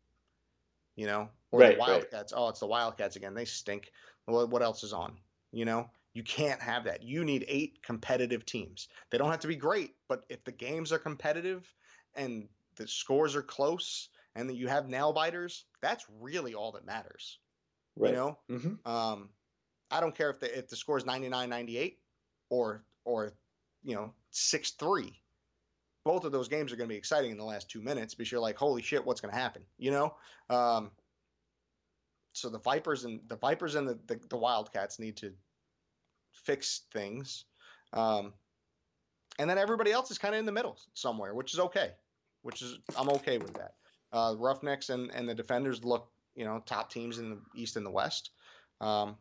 [0.96, 2.06] You know, or Right, the right.
[2.12, 2.32] Wildcats.
[2.34, 3.34] Oh, it's the Wildcats again.
[3.34, 3.90] They stink.
[4.26, 5.18] Well, what else is on?
[5.52, 7.02] You know, you can't have that.
[7.02, 8.88] You need eight competitive teams.
[9.10, 11.72] They don't have to be great, but if the games are competitive
[12.14, 16.84] and the scores are close and that you have nail biters, that's really all that
[16.84, 17.38] matters.
[17.96, 18.10] Right.
[18.10, 19.30] You know, hmm um,
[19.90, 21.98] I don't care if the if the score is 99-98
[22.50, 23.32] or or
[23.82, 25.20] you know six three.
[26.04, 28.30] Both of those games are going to be exciting in the last two minutes because
[28.30, 29.62] you're like, holy shit, what's going to happen?
[29.78, 30.14] You know.
[30.50, 30.90] Um,
[32.34, 35.32] so the Vipers and the Vipers and the, the, the Wildcats need to
[36.32, 37.44] fix things,
[37.92, 38.32] um,
[39.38, 41.92] and then everybody else is kind of in the middle somewhere, which is okay.
[42.42, 43.74] Which is I'm okay with that.
[44.12, 47.86] Uh, Roughnecks and, and the Defenders look, you know, top teams in the East and
[47.86, 48.30] the West.
[48.80, 49.16] Um,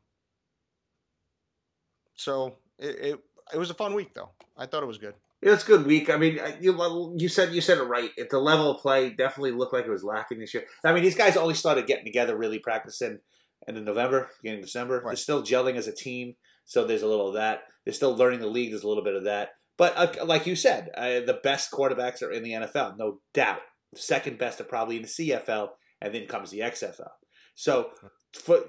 [2.15, 3.19] so it, it
[3.54, 4.30] it was a fun week though.
[4.58, 5.15] I thought it was good.
[5.43, 6.10] Yeah, it's a good week.
[6.10, 8.12] I mean, you you said you said it right.
[8.15, 10.63] If the level of play definitely looked like it was lacking this year.
[10.86, 13.19] I mean, these guys only started getting together, really practicing,
[13.67, 15.03] and in November, beginning of December.
[15.06, 17.63] They're still gelling as a team, so there's a little of that.
[17.84, 18.71] They're still learning the league.
[18.71, 19.49] There's a little bit of that.
[19.77, 23.60] But uh, like you said, uh, the best quarterbacks are in the NFL, no doubt.
[23.91, 25.69] The second best are probably in the CFL,
[26.01, 27.10] and then comes the XFL.
[27.56, 27.89] So,
[28.34, 28.60] for,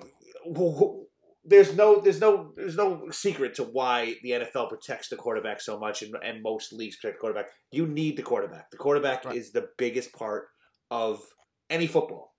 [1.45, 5.79] there's no there's no there's no secret to why the NFL protects the quarterback so
[5.79, 7.47] much, and, and most leagues protect the quarterback.
[7.71, 8.71] You need the quarterback.
[8.71, 9.37] The quarterback Right.
[9.37, 10.49] is the biggest part
[10.91, 11.23] of
[11.71, 12.35] any football.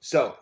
[0.00, 0.36] So,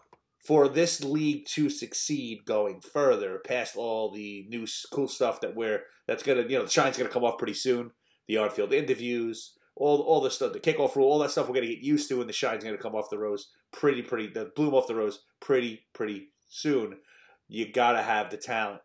[0.45, 5.83] for this league to succeed going further, past all the new cool stuff that we're
[6.07, 7.91] that's gonna you know the shine's gonna come off pretty soon.
[8.27, 11.67] The on-field interviews, all all the stuff, the kickoff rule, all that stuff we're gonna
[11.67, 14.75] get used to, and the shine's gonna come off the rose pretty pretty the bloom
[14.75, 16.97] off the rose pretty pretty soon.
[17.49, 18.81] You gotta have the talent.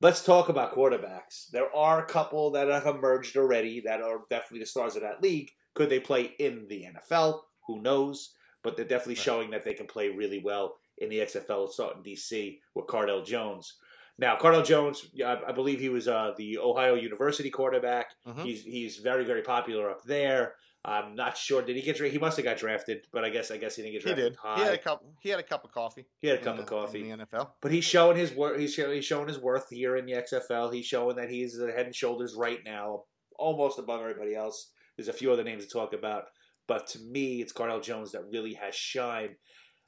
[0.00, 1.48] Let's talk about quarterbacks.
[1.52, 5.22] There are a couple that have emerged already that are definitely the stars of that
[5.22, 5.50] league.
[5.74, 7.40] Could they play in the NFL?
[7.66, 8.34] Who knows?
[8.62, 9.22] But they're definitely Right.
[9.24, 13.24] showing that they can play really well in the XFL, starting in DC with Cardale
[13.24, 13.76] Jones.
[14.16, 18.10] Now, Cardale Jones, I I believe he was uh, the Ohio University quarterback.
[18.26, 18.44] Mhm.
[18.44, 20.54] He's he's very very popular up there.
[20.86, 21.62] I'm not sure.
[21.62, 22.12] Did he get drafted?
[22.12, 24.24] He must have got drafted, but I guess I guess he didn't get drafted.
[24.24, 24.36] He did.
[24.36, 24.56] high.
[24.56, 25.04] He had a cup.
[25.20, 26.04] He had a cup of coffee.
[26.20, 27.10] He had a cup in of coffee.
[27.10, 27.50] in the NFL.
[27.62, 28.60] But he's showing his worth.
[28.60, 30.72] He's, show, he's showing his worth here in the XFL.
[30.74, 33.04] He's showing that he's the head and shoulders right now,
[33.38, 34.72] almost above everybody else.
[34.96, 36.24] There's a few other names to talk about,
[36.68, 39.36] but to me, it's Cardale Jones that really has shined,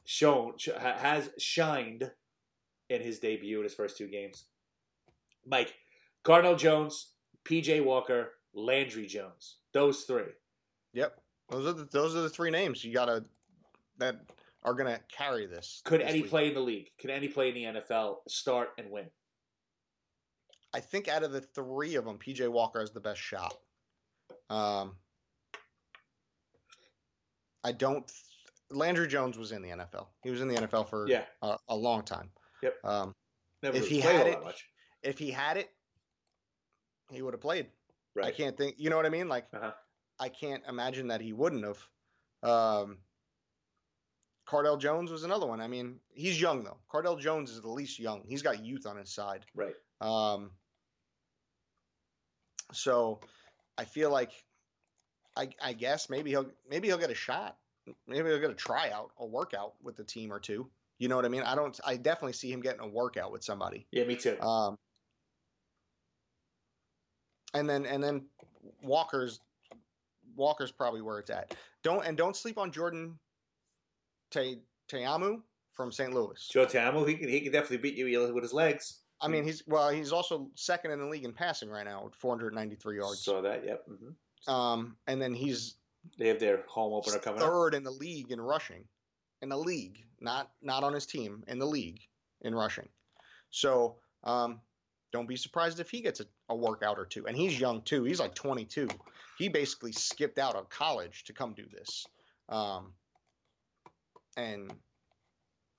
[0.06, 2.10] shown sh- has shined
[2.88, 4.46] in his debut in his first two games.
[5.46, 5.74] Mike,
[6.24, 7.12] Cardale Jones,
[7.44, 9.58] PJ Walker, Landry Jones.
[9.72, 10.32] Those three.
[10.96, 11.20] Yep.
[11.50, 13.24] Those are the those are the three names you gotta
[13.98, 14.16] that
[14.64, 15.82] are gonna carry this.
[15.84, 16.30] Could this any week.
[16.30, 16.88] play in the league?
[16.98, 19.06] Could any play in the NFL start and win?
[20.74, 23.54] I think out of the three of them, PJ Walker has the best shot.
[24.50, 24.96] Um,
[27.62, 28.10] I don't.
[28.70, 30.06] Landry Jones was in the NFL.
[30.24, 31.24] He was in the NFL for Yeah.
[31.42, 32.30] a, a long time.
[32.62, 32.74] Yep.
[32.84, 33.14] Um,
[33.62, 34.64] Never If he had it- much.
[35.02, 35.68] if he had it,
[37.10, 37.68] he would have played.
[38.22, 38.76] I can't think.
[38.78, 39.28] You know what I mean?
[39.28, 39.72] Like, Uh-huh.
[40.18, 41.78] I can't imagine that he wouldn't have.
[42.42, 42.98] Um,
[44.48, 45.60] Cardale Jones was another one.
[45.60, 46.78] I mean, he's young though.
[46.92, 48.22] Cardale Jones is the least young.
[48.26, 49.44] He's got youth on his side.
[49.54, 49.74] Right.
[50.00, 50.50] Um,
[52.72, 53.20] so
[53.76, 54.32] I feel like
[55.36, 57.56] I, I guess maybe he'll maybe he'll get a shot.
[58.06, 60.68] Maybe he'll get a tryout, a workout with the team or two.
[60.98, 61.42] You know what I mean?
[61.42, 61.78] I don't.
[61.84, 63.86] I definitely see him getting a workout with somebody.
[63.92, 64.40] Yeah, me too.
[64.40, 64.76] Um,
[67.52, 68.26] and then and then
[68.82, 69.40] Walker's
[70.36, 71.54] Walker's probably where it's at.
[71.82, 73.18] Don't and don't sleep on Jordan
[74.30, 75.40] Te, Ta'amu
[75.72, 76.12] from St.
[76.12, 76.46] Louis.
[76.50, 79.00] Joe Tamo, he can he can definitely beat you with his legs.
[79.20, 82.14] I mean, he's well, he's also second in the league in passing right now with
[82.14, 83.20] 493 yards.
[83.24, 83.64] Saw that.
[83.64, 83.84] Yep.
[83.86, 85.76] hmm Um, and then he's
[86.18, 87.48] They have their home opener coming up.
[87.48, 88.84] third in the league in rushing,
[89.40, 92.00] in the league, not not on his team, in the league
[92.42, 92.88] in rushing.
[93.50, 94.60] So um,
[95.16, 97.26] don't be surprised if he gets a, a workout or two.
[97.26, 98.04] And he's young too.
[98.04, 98.86] He's like 22.
[99.38, 102.04] He basically skipped out of college to come do this.
[102.50, 102.92] Um,
[104.36, 104.70] and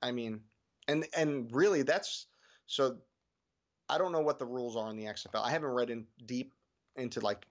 [0.01, 0.41] I mean,
[0.87, 2.25] and and really that's
[2.65, 2.97] so.
[3.89, 5.45] I don't know what the rules are in the XFL.
[5.45, 6.53] I haven't read in deep
[6.95, 7.45] into like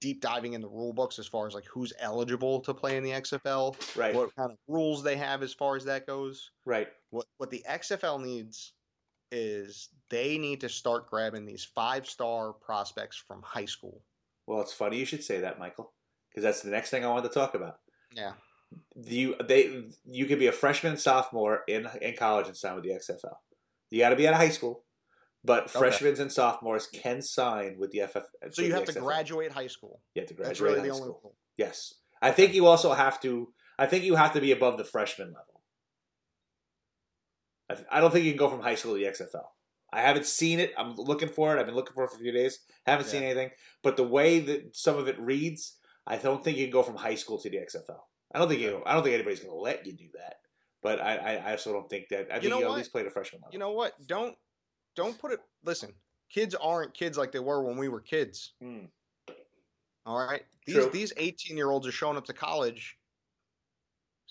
[0.00, 3.02] deep diving in the rule books as far as like who's eligible to play in
[3.02, 4.14] the XFL, Right.
[4.14, 6.50] what kind of rules they have as far as that goes.
[6.66, 6.88] Right.
[7.10, 8.74] What what the XFL needs
[9.32, 14.02] is they need to start grabbing these five star prospects from high school.
[14.46, 15.92] Well, it's funny you should say that, Michael,
[16.30, 17.76] because that's the next thing I wanted to talk about.
[18.12, 18.32] Yeah.
[18.96, 22.84] You they you could be a freshman and sophomore in in college and sign with
[22.84, 23.36] the XFL.
[23.90, 24.84] You got to be out of high school,
[25.42, 25.78] but Okay.
[25.78, 28.24] freshmen and sophomores can sign with the FF.
[28.52, 29.02] So you have to XFL.
[29.04, 30.02] graduate high school.
[30.14, 31.20] You have to graduate That's really high the only school.
[31.24, 31.36] rule.
[31.56, 33.52] Yes, I think you also have to.
[33.78, 35.47] I think you have to be above the freshman level.
[37.90, 39.44] I, don't think you can go from high school to the XFL.
[39.92, 40.72] I haven't seen it.
[40.76, 41.60] I'm looking for it.
[41.60, 42.60] I've been looking for it for a few days.
[42.86, 43.50] Haven't seen anything.
[43.82, 45.76] But the way that some of it reads,
[46.06, 47.98] I don't think you can go from high school to the XFL.
[48.34, 48.82] I don't think you.
[48.84, 50.36] I don't think anybody's going to let you do that.
[50.82, 52.28] But I, I, I also don't think that.
[52.30, 53.52] I think you, know at least play the freshman level.
[53.52, 53.94] You know what?
[54.06, 54.36] Don't
[54.94, 55.40] don't put it.
[55.64, 55.92] Listen,
[56.30, 58.52] kids aren't kids like they were when we were kids.
[58.62, 58.86] Hmm.
[60.04, 60.42] All right.
[60.66, 60.90] These True.
[60.90, 62.96] these 18 year olds are showing up to college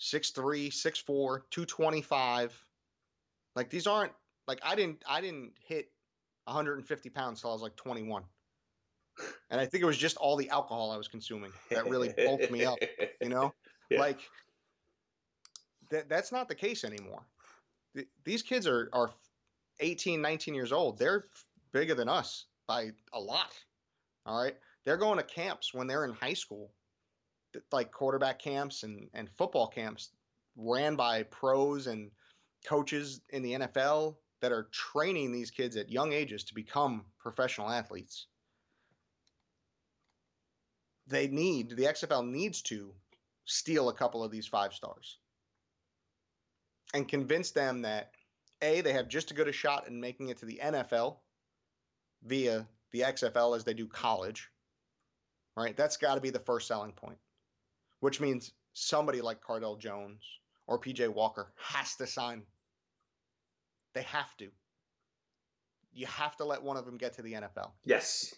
[0.00, 1.04] 6'3, 6'4,
[1.50, 2.64] 225.
[3.58, 4.12] Like these aren't
[4.46, 5.90] like I didn't I didn't hit
[6.44, 8.22] 150 pounds till I was like 21.
[9.50, 12.52] And I think it was just all the alcohol I was consuming that really bulked
[12.52, 12.78] me up,
[13.20, 13.52] you know?
[13.90, 14.00] Yeah.
[14.00, 14.20] Like
[15.90, 17.22] that that's not the case anymore.
[17.96, 19.10] Th- these kids are are
[19.80, 20.98] 18, 19 years old.
[20.98, 21.24] They're
[21.72, 23.50] bigger than us by a lot.
[24.26, 24.54] All right.
[24.84, 26.70] They're going to camps when they're in high school,
[27.72, 30.10] like quarterback camps and, and football camps
[30.54, 32.10] ran by pros and
[32.64, 37.70] coaches in the NFL that are training these kids at young ages to become professional
[37.70, 38.26] athletes.
[41.06, 42.92] They need, the XFL needs to
[43.44, 45.18] steal a couple of these five stars
[46.94, 48.12] and convince them that
[48.62, 51.16] A, they have just as good a shot in making it to the NFL
[52.24, 54.48] via the XFL as they do college.
[55.56, 55.76] Right?
[55.76, 57.18] That's got to be the first selling point,
[58.00, 60.22] which means somebody like Cardale Jones
[60.68, 62.42] or PJ Walker has to sign.
[63.94, 64.48] They have to.
[65.92, 68.34] You have to let one of them get to the NFL, yes,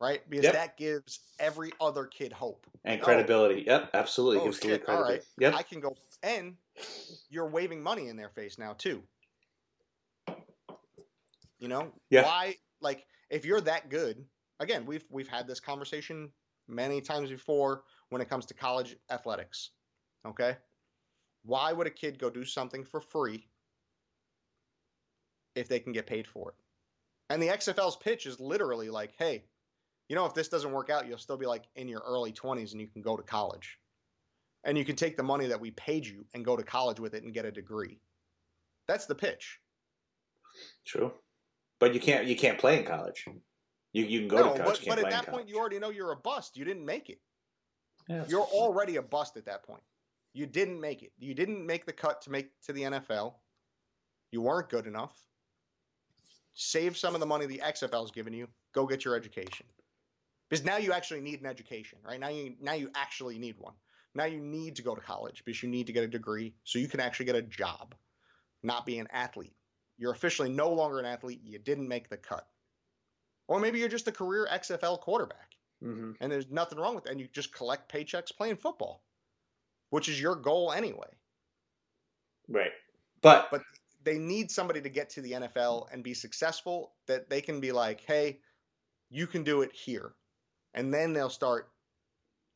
[0.00, 0.20] right?
[0.30, 0.52] Because Yep.
[0.52, 2.66] that gives every other kid hope.
[2.84, 3.04] and Oh.
[3.04, 3.62] credibility.
[3.66, 4.40] Yep, absolutely.
[4.40, 5.24] Oh, Gives the league shit, all right.
[5.38, 5.54] Yep.
[5.54, 6.54] I can go, and
[7.30, 9.02] you're waving money in their face now too.
[11.58, 12.24] You know, Yeah.
[12.24, 12.56] why?
[12.80, 14.28] Like, if you're that good,
[14.60, 16.30] again, we've we've had this conversation
[16.68, 19.70] many times before when it comes to college athletics.
[20.26, 20.58] Okay,
[21.44, 23.46] why would a kid go do something for free
[25.54, 26.56] if they can get paid for it?
[27.30, 29.44] And the XFL's pitch is literally like, hey,
[30.08, 32.72] you know, if this doesn't work out, you'll still be like in your early 20s
[32.72, 33.78] and you can go to college
[34.64, 37.14] and you can take the money that we paid you and go to college with
[37.14, 37.98] it and get a degree.
[38.88, 39.58] That's the pitch.
[40.86, 41.12] True,
[41.80, 42.26] but you can't.
[42.26, 43.24] You can't play in college.
[43.92, 44.64] You you can go no, to college.
[44.64, 45.48] but, you can't but at play that point, college.
[45.48, 46.56] you already know you're a bust.
[46.56, 47.18] You didn't make it.
[48.08, 49.82] Yeah, You're already a bust at that point.
[50.34, 51.12] You didn't make it.
[51.16, 53.34] You didn't make the cut to make to the NFL.
[54.32, 55.16] You weren't good enough.
[56.54, 58.48] Save some of the money the XFL's given you.
[58.72, 59.66] Go get your education.
[60.48, 62.20] Because now you actually need an education, right?
[62.20, 63.74] Now you now you actually need one.
[64.14, 66.78] Now you need to go to college because you need to get a degree so
[66.78, 67.94] you can actually get a job,
[68.62, 69.56] not be an athlete.
[69.98, 71.40] You're officially no longer an athlete.
[71.44, 72.46] You didn't make the cut.
[73.46, 76.16] Or maybe you're just a career XFL quarterback Mhm.
[76.20, 77.10] and there's nothing wrong with that.
[77.12, 79.03] And you just collect paychecks playing football,
[79.94, 81.06] which is your goal anyway.
[82.48, 82.72] Right,
[83.22, 83.62] but, But
[84.02, 87.70] they need somebody to get to the NFL and be successful that they can be
[87.70, 88.40] like, hey,
[89.08, 90.14] you can do it here.
[90.74, 91.70] And then they'll start,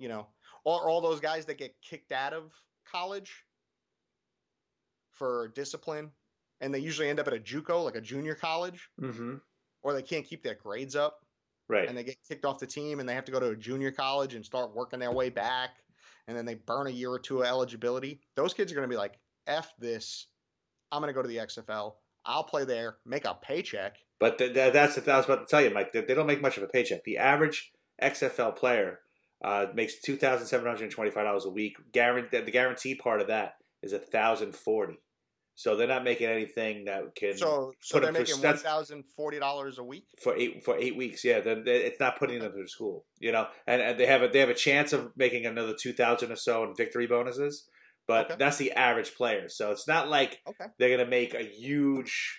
[0.00, 0.26] you know,
[0.64, 2.50] or all those guys that get kicked out of
[2.90, 3.32] college
[5.12, 6.10] for discipline
[6.60, 9.36] and they usually end up at a JUCO, like a junior college, hmm
[9.84, 11.20] or they can't keep their grades up.
[11.68, 11.88] right.
[11.88, 13.92] and they get kicked off the team and they have to go to a junior
[13.92, 15.70] college and start working their way back
[16.28, 18.92] and then they burn a year or two of eligibility those kids are going to
[18.92, 20.28] be like f this
[20.92, 24.52] i'm going to go to the xfl i'll play there make a paycheck But th-
[24.54, 25.92] th- that's what I was about to tell you, Mike.
[25.92, 27.04] They, don't make much of a paycheck.
[27.04, 27.70] The average
[28.02, 28.98] XFL player
[29.44, 31.76] uh, makes two thousand seven hundred twenty-five dollars a week.
[31.92, 34.98] Guaranteed, the guarantee part of that is a thousand forty.
[35.58, 39.82] So they're not making anything that can so so put they're making that's- $1040 a
[39.82, 41.24] week for eight for eight weeks.
[41.24, 43.06] Yeah, then they- it's not putting them through school.
[43.18, 45.92] You know, and, and they have a they have a chance of making another two
[45.92, 47.68] thousand or so in victory bonuses.
[48.06, 48.36] But Okay.
[48.38, 49.48] that's the average player.
[49.48, 52.38] So it's not like okay they're going to make a huge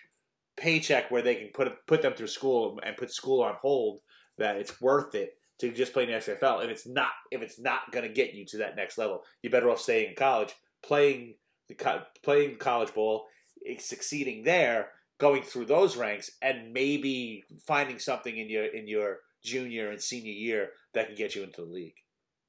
[0.55, 3.99] paycheck where they can put put them through school and put school on hold.
[4.37, 6.63] That it's worth it to just play in the XFL.
[6.63, 9.51] If it's not, if it's not going to get you to that next level, you're
[9.51, 11.35] better off staying in college, playing
[11.75, 13.27] co- playing college ball,
[13.65, 19.19] eh, succeeding there, going through those ranks, and maybe finding something in your in your
[19.43, 21.95] junior and senior year that can get you into the league.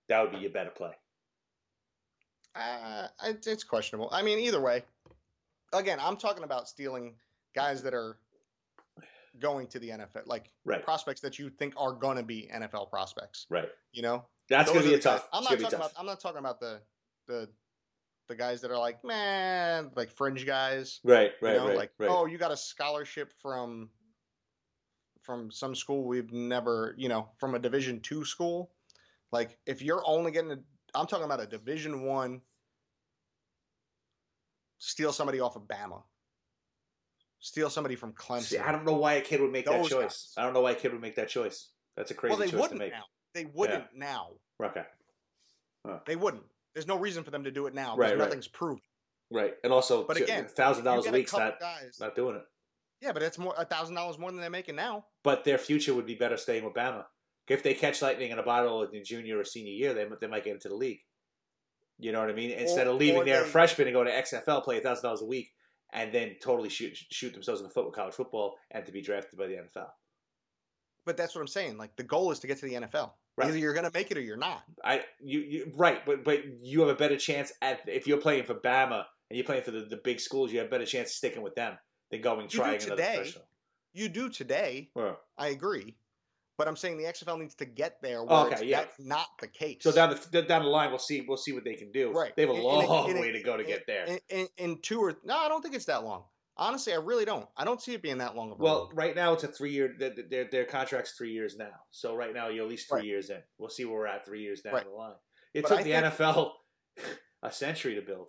[0.09, 0.93] That would be your better play.
[2.57, 3.07] uh,
[3.47, 4.83] it's, questionable i mean either way
[5.73, 7.15] again i'm talking about stealing
[7.55, 8.17] guys that are
[9.39, 10.83] going to the NFL, like Right.
[10.85, 13.47] prospects that you think are going to be NFL prospects.
[13.49, 13.69] Right.
[13.93, 15.29] You know, That's gonna be a guys- tough.
[15.33, 15.73] I'm it's not talking tough.
[15.93, 15.93] about.
[16.01, 16.83] I'm not talking about the
[17.29, 17.49] the
[18.31, 21.01] the guys that are like man, like fringe guys.
[21.05, 22.09] Right, You right, know, right, like right.
[22.11, 23.91] oh, you got a scholarship from
[25.23, 28.71] from some school we've never, you know, from a Division two school.
[29.33, 30.59] Like if you're only getting, a,
[30.95, 32.41] I'm talking about a Division one.
[34.79, 36.03] Steal somebody off of Bama.
[37.41, 38.43] Steal somebody from Clemson.
[38.43, 39.93] See, I don't know why a kid would make that choice.
[39.93, 40.33] guys.
[40.39, 41.69] I don't know why a kid would make that choice.
[41.97, 42.93] That's a crazy well, they choice to wouldn't make.
[42.93, 43.05] now.
[43.35, 44.29] They wouldn't now.
[44.63, 44.85] Okay.
[46.07, 46.45] They wouldn't.
[46.75, 48.25] There's no reason for them to do it now Right, because right.
[48.27, 48.81] nothing's proven.
[49.31, 49.55] Right.
[49.65, 51.99] And also, But again, thousand dollars a week's not guys.
[52.01, 52.43] not doing it.
[53.01, 55.07] Yeah, but it's more a thousand dollars more than they're making now.
[55.25, 57.05] But their future would be better staying with Bama.
[57.49, 60.45] If they catch lightning in a bottle in junior or senior year, they they might
[60.45, 61.01] get into the league.
[61.99, 62.51] You know what I mean?
[62.51, 65.27] Instead Or- of leaving their they- freshman and go to XFL, play thousand dollars a
[65.27, 65.51] week,
[65.93, 69.01] and then totally shoot shoot themselves in the foot with college football and to be
[69.03, 69.91] drafted by the NFL.
[71.07, 71.77] But that's what I'm saying.
[71.79, 73.13] Like the goal is to get to the NFL.
[73.37, 73.49] Right.
[73.49, 74.63] Either you're gonna make it or you're not.
[74.85, 78.45] I you, you right, but but you have a better chance at if you're playing
[78.45, 81.11] for Bama and you're playing for the, the big schools, you have a better chance
[81.11, 81.79] of sticking with them
[82.11, 83.45] than going trying another professional.
[83.93, 84.91] You do today.
[84.95, 85.97] Well, I agree.
[86.59, 88.23] But I'm saying the XFL needs to get there.
[88.23, 88.81] Where Okay, it's, yeah.
[88.81, 89.79] that's not the case.
[89.81, 92.13] So down the down the line, we'll see we'll see what they can do.
[92.13, 92.37] Right.
[92.37, 94.05] They have a In- long in way to go to get there.
[94.05, 96.25] In, in, in two or no, I don't think it's that long.
[96.57, 97.49] Honestly, I really don't.
[97.57, 98.91] I don't see it being that long of a Well, road.
[98.95, 99.95] right now it's a three year.
[99.99, 101.73] Their, their contract's three years now.
[101.91, 103.07] So right now you're at least three Right.
[103.07, 103.43] years in.
[103.59, 104.85] We'll see where we're at three years down Right.
[104.85, 105.15] the line.
[105.55, 106.53] It But took I the think- NFL
[107.43, 108.29] a century to build.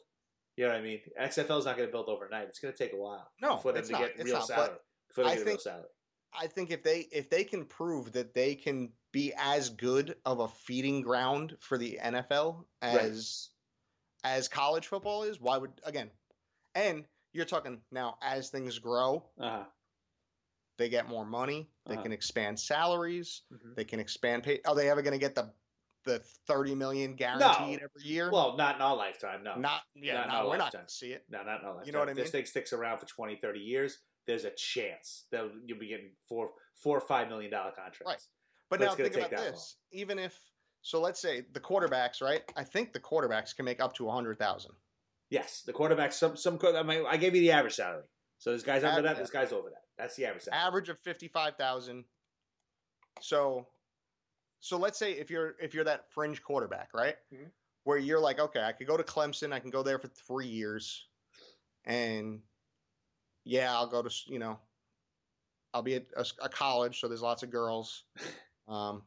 [0.55, 1.01] You know what I mean?
[1.19, 2.47] XFL is not going to build overnight.
[2.47, 4.01] It's going to take a while No, for them to not.
[4.15, 4.77] get real not, salary.
[5.13, 5.87] For them I to get real salary.
[6.33, 10.39] I think if they if they can prove that they can be as good of
[10.39, 13.49] a feeding ground for the NFL as
[14.23, 16.09] as college football is, why would again?
[16.75, 17.03] And
[17.33, 19.65] you're talking now as things grow, Uh-huh.
[20.77, 22.03] they get more money, they Uh-huh.
[22.03, 23.75] can expand salaries, Mhm.
[23.75, 24.61] they can expand pay.
[24.63, 25.53] Are they ever going to get the
[26.03, 26.17] the
[26.47, 28.31] 30 million guaranteed every year?
[28.31, 29.43] Well, not in our lifetime.
[29.43, 29.53] No.
[29.53, 30.79] not yeah, not no, we're not lifetime.
[30.79, 31.29] going to see it.
[31.29, 31.85] No, not in our lifetime.
[31.85, 32.31] You know what I If this mean?
[32.41, 36.55] thing sticks around for 20, 30 years, there's a chance that you'll be getting four,
[36.73, 38.01] four or five million dollar contracts.
[38.03, 38.27] Right.
[38.69, 39.77] But But now think about this.
[39.91, 40.51] Even if
[40.81, 42.51] so let's say the quarterbacks, right?
[42.55, 44.75] I think the quarterbacks can make up to a 100,000.
[45.31, 46.11] Yes, the quarterback.
[46.13, 46.59] Some some.
[46.63, 48.03] I mean, I gave you the average salary.
[48.37, 49.15] So there's guys under Aver- that.
[49.15, 49.81] There's guys over that.
[49.97, 50.61] That's the average salary.
[50.61, 52.03] average of 55,000.
[53.21, 53.67] So
[54.59, 57.15] so let's say if you're if you're that fringe quarterback, right?
[57.33, 57.49] Mhm.
[57.85, 60.45] Where you're like, okay, I could go to Clemson, I can go there for 3
[60.47, 61.07] years
[61.85, 62.41] and
[63.43, 64.59] yeah, I'll go to, you know,
[65.73, 66.05] I'll be at
[66.41, 68.03] a college, so there's lots of girls.
[68.67, 69.01] Um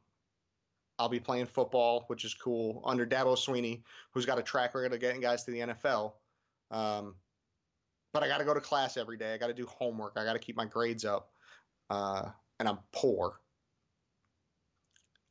[0.98, 3.82] I'll be playing football, which is cool, under Dabo Swinney,
[4.12, 6.12] who's got a track record of getting guys to the NFL.
[6.70, 7.16] Um,
[8.12, 9.34] but I got to go to class every day.
[9.34, 10.12] I got to do homework.
[10.16, 11.30] I got to keep my grades up.
[11.90, 12.30] Uh,
[12.60, 13.40] and I'm poor.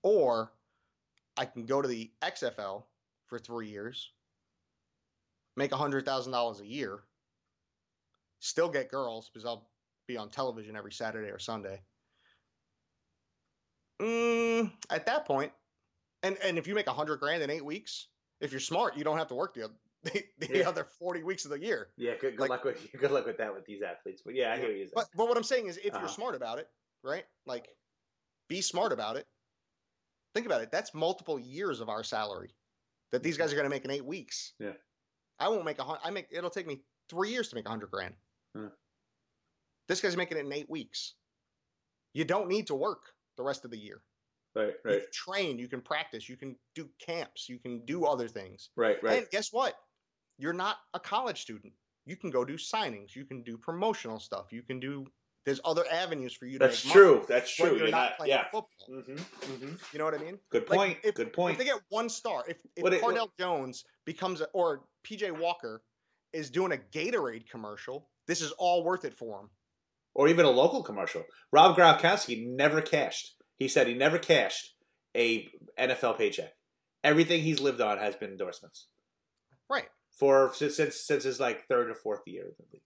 [0.04, 0.52] Or
[1.38, 2.84] I can go to the XFL
[3.28, 4.12] for three years,
[5.56, 7.00] make $100,000 a year,
[8.40, 9.70] still get girls because I'll
[10.08, 11.82] be on television every Saturday or Sunday.
[14.04, 15.52] Mm, at that point,
[16.24, 18.08] and, and if you make a 100 grand in eight weeks,
[18.42, 19.72] if you're smart, you don't have to work the, oth-
[20.04, 20.68] the, the Yeah.
[20.70, 21.90] other 40 weeks of the year.
[21.98, 24.22] Yeah, good, good Like- luck with good luck with that with these athletes.
[24.26, 24.88] But yeah, I hear you.
[24.94, 26.00] But but what I'm saying is, if Uh-huh.
[26.02, 26.68] you're smart about it,
[27.04, 27.26] right?
[27.46, 27.70] Like,
[28.50, 29.26] be smart about it.
[30.34, 30.72] Think about it.
[30.72, 32.54] That's multiple years of our salary
[33.12, 34.54] that these guys are going to make in eight weeks.
[34.60, 34.72] Yeah.
[35.40, 36.02] I won't make a hundred.
[36.04, 38.16] I make it'll take me three years to make a hundred grand.
[38.56, 38.68] Hmm.
[39.88, 41.14] This guy's making it in eight weeks.
[42.14, 43.02] You don't need to work
[43.38, 44.02] the rest of the year.
[44.56, 45.60] right, right, can train.
[45.60, 46.28] You can practice.
[46.30, 47.50] You can do camps.
[47.50, 48.70] You can do other things.
[48.76, 49.20] right, right.
[49.20, 49.76] And guess what?
[50.38, 51.74] You're not a college student.
[52.06, 53.16] You can go do signings.
[53.16, 54.52] You can do promotional stuff.
[54.52, 55.06] You can do.
[55.46, 57.26] There's other avenues for you to That's true.
[57.28, 57.72] That's true.
[57.72, 58.18] You're, You're not, not.
[58.18, 58.44] playing Yeah.
[58.46, 58.88] football.
[58.90, 59.74] Mm-hmm, mm-hmm.
[59.92, 60.40] You know what I mean?
[60.50, 60.98] Good Like, point.
[61.04, 61.54] if- Good point.
[61.54, 65.32] If they get one star, if, if What it- Cardale Jones becomes a, or PJ
[65.38, 65.82] Walker
[66.32, 69.50] is doing a Gatorade commercial, this is all worth it for him.
[70.16, 71.24] Or even a local commercial.
[71.52, 73.36] Rob Gronkowski never cashed.
[73.58, 74.74] He said he never cashed
[75.16, 75.48] a
[75.80, 76.54] NFL paycheck.
[77.04, 78.88] Everything he's lived on has been endorsements
[79.70, 79.88] Right.
[80.18, 82.84] for since since, since his like third or fourth year in the league.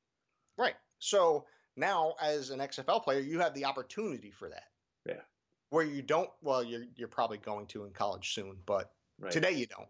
[0.57, 0.75] Right.
[0.99, 4.63] So now, as an XFL player, you have the opportunity for that.
[5.05, 5.21] Yeah.
[5.69, 6.29] Where you don't.
[6.41, 9.31] Well, you're you're probably going to in college soon, but Right.
[9.31, 9.87] today you don't.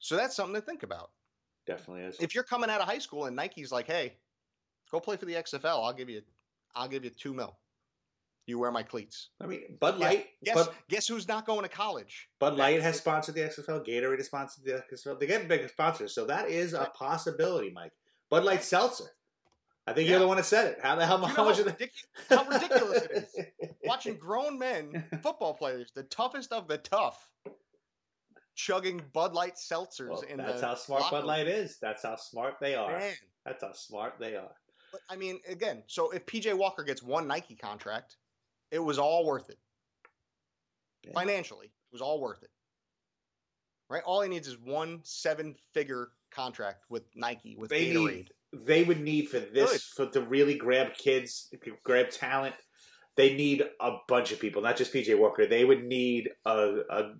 [0.00, 1.10] So that's something to think about.
[1.66, 2.16] Definitely is.
[2.20, 4.16] If you're coming out of high school and Nike's like, "Hey,
[4.90, 5.84] go play for the XFL.
[5.84, 6.22] I'll give you,
[6.78, 7.58] I'll give you two mil.
[8.46, 10.06] You wear my cleats." I mean, Bud Yeah.
[10.06, 10.26] Light.
[10.44, 12.28] Guess Bud, guess who's not going to college?
[12.38, 13.84] Bud Light has sponsored the XFL.
[13.86, 15.18] Gatorade has sponsored the XFL.
[15.18, 17.92] They get big sponsors, so that is a possibility, Mike.
[18.30, 19.10] Bud Light Seltzer.
[19.86, 20.12] I think Yeah.
[20.12, 20.78] you're the one that said it.
[20.82, 21.18] How the hell?
[21.20, 21.90] You How much the
[22.28, 23.70] how ridiculous it is?
[23.84, 27.30] Watching grown men, football players, the toughest of the tough,
[28.54, 31.78] chugging Bud Light seltzers Well, in that's how smart Bud Light is.
[31.80, 32.98] That's how smart they are.
[32.98, 33.14] Man.
[33.46, 34.52] That's how smart they are.
[34.92, 38.16] But I mean, again, so if PJ Walker gets one Nike contract,
[38.70, 39.58] it was all worth it.
[41.04, 41.12] Yeah.
[41.14, 42.50] Financially, it was all worth it.
[43.90, 44.02] Right?
[44.04, 48.14] All he needs is one seven figure contract with Nike, with They Gatorade.
[48.16, 51.52] need they would need for this for to really grab kids,
[51.84, 52.54] grab talent.
[53.16, 55.46] They need a bunch of people, not just PJ Walker.
[55.46, 57.10] They would need a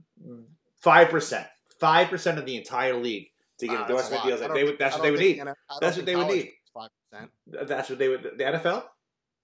[0.80, 1.46] five percent,
[1.80, 4.40] five percent of the entire league to get Wow, that's endorsement deals.
[4.40, 5.36] Like they would, that's what they would need.
[5.36, 6.50] the N- I don't That's what they would need.
[6.78, 7.68] Five percent.
[7.68, 8.22] That's what they would.
[8.22, 8.84] The NFL?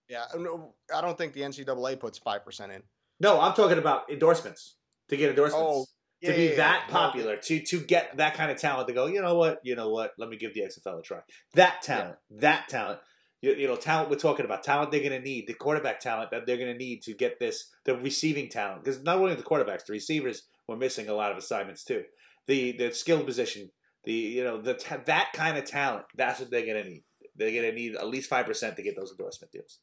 [0.08, 2.82] Yeah, no, I don't think the NCAA puts five percent in.
[3.20, 4.76] No, I'm talking about endorsements
[5.08, 5.66] to get endorsements.
[5.66, 5.86] Oh,
[6.24, 6.92] to be yeah, that yeah.
[6.92, 9.90] popular, to to get that kind of talent, to go, you know what, you know
[9.90, 11.18] what, let me give the XFL a try.
[11.54, 13.00] That talent, that talent,
[13.42, 16.30] you, you know, talent we're talking about, talent they're going to need, the quarterback talent
[16.30, 19.42] that they're going to need to get this, the receiving talent, because not only the
[19.42, 22.02] quarterbacks, the receivers were missing a lot of assignments too.
[22.46, 23.70] The the skill position,
[24.04, 27.04] the you know the ta- that kind of talent, that's what they're going to need.
[27.36, 29.78] They're going to need at least five percent to get those endorsement deals.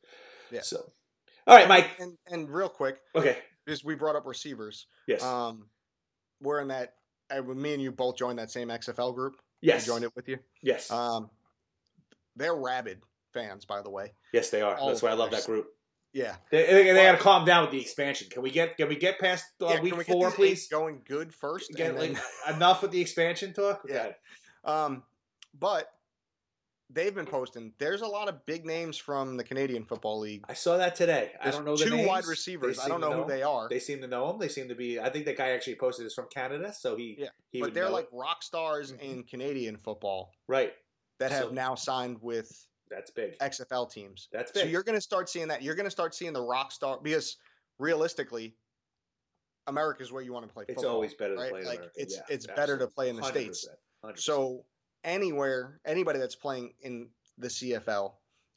[0.52, 0.62] Yeah.
[0.62, 0.84] So,
[1.48, 1.90] all right, Mike.
[2.00, 3.38] And and real quick, Okay.
[3.66, 4.88] because we brought up receivers.
[5.08, 5.24] Yes.
[5.24, 5.68] Um,
[6.42, 6.94] we're in that.
[7.30, 9.36] uh, Me and you both joined that same XFL group.
[9.62, 9.84] yes.
[9.84, 10.38] I joined it with you.
[10.64, 10.90] Yes.
[10.92, 11.30] Um,
[12.36, 13.02] they're rabid
[13.34, 14.14] fans, by the way.
[14.34, 14.76] yes, they are.
[14.76, 15.68] all That's why I love that group.
[16.14, 16.36] Yeah.
[16.52, 18.28] They, they, they got to calm down with the expansion.
[18.30, 20.68] Can we get can we get past uh, yeah week we four, please?
[20.68, 21.72] Going good first.
[21.74, 22.18] Get and like,
[22.56, 23.82] enough with the expansion talk.
[23.88, 24.10] Yeah.
[24.66, 25.04] Um,
[25.58, 25.90] but
[26.94, 27.74] they've been posting.
[27.78, 30.44] There's a lot of big names from the Canadian Football League.
[30.50, 31.32] I saw that today.
[31.42, 32.08] I don't know the two names.
[32.08, 32.80] wide receivers.
[32.80, 34.40] I don't to know who they are, They seem to know them.
[34.40, 35.00] They seem to be.
[35.00, 37.86] I think that guy actually posted this from Canada, so he Yeah, he but they're
[37.86, 38.10] know like it.
[38.14, 39.00] rock stars Mhm.
[39.02, 40.74] in Canadian football right.
[41.20, 42.52] that have So- now signed with
[42.90, 43.38] That's big.
[43.40, 44.28] XFL teams.
[44.32, 44.64] That's big.
[44.64, 45.62] So you're going to start seeing that.
[45.62, 47.38] You're going to start seeing the rock star because
[47.80, 48.56] realistically,
[49.68, 50.96] America's where you want to play it's football.
[50.96, 51.92] always better to play in like America.
[51.96, 53.66] it's Yeah, it's better to play in the states.
[54.04, 54.20] 100%, 100%.
[54.20, 54.66] So
[55.04, 58.14] anywhere, anybody that's playing in the CFL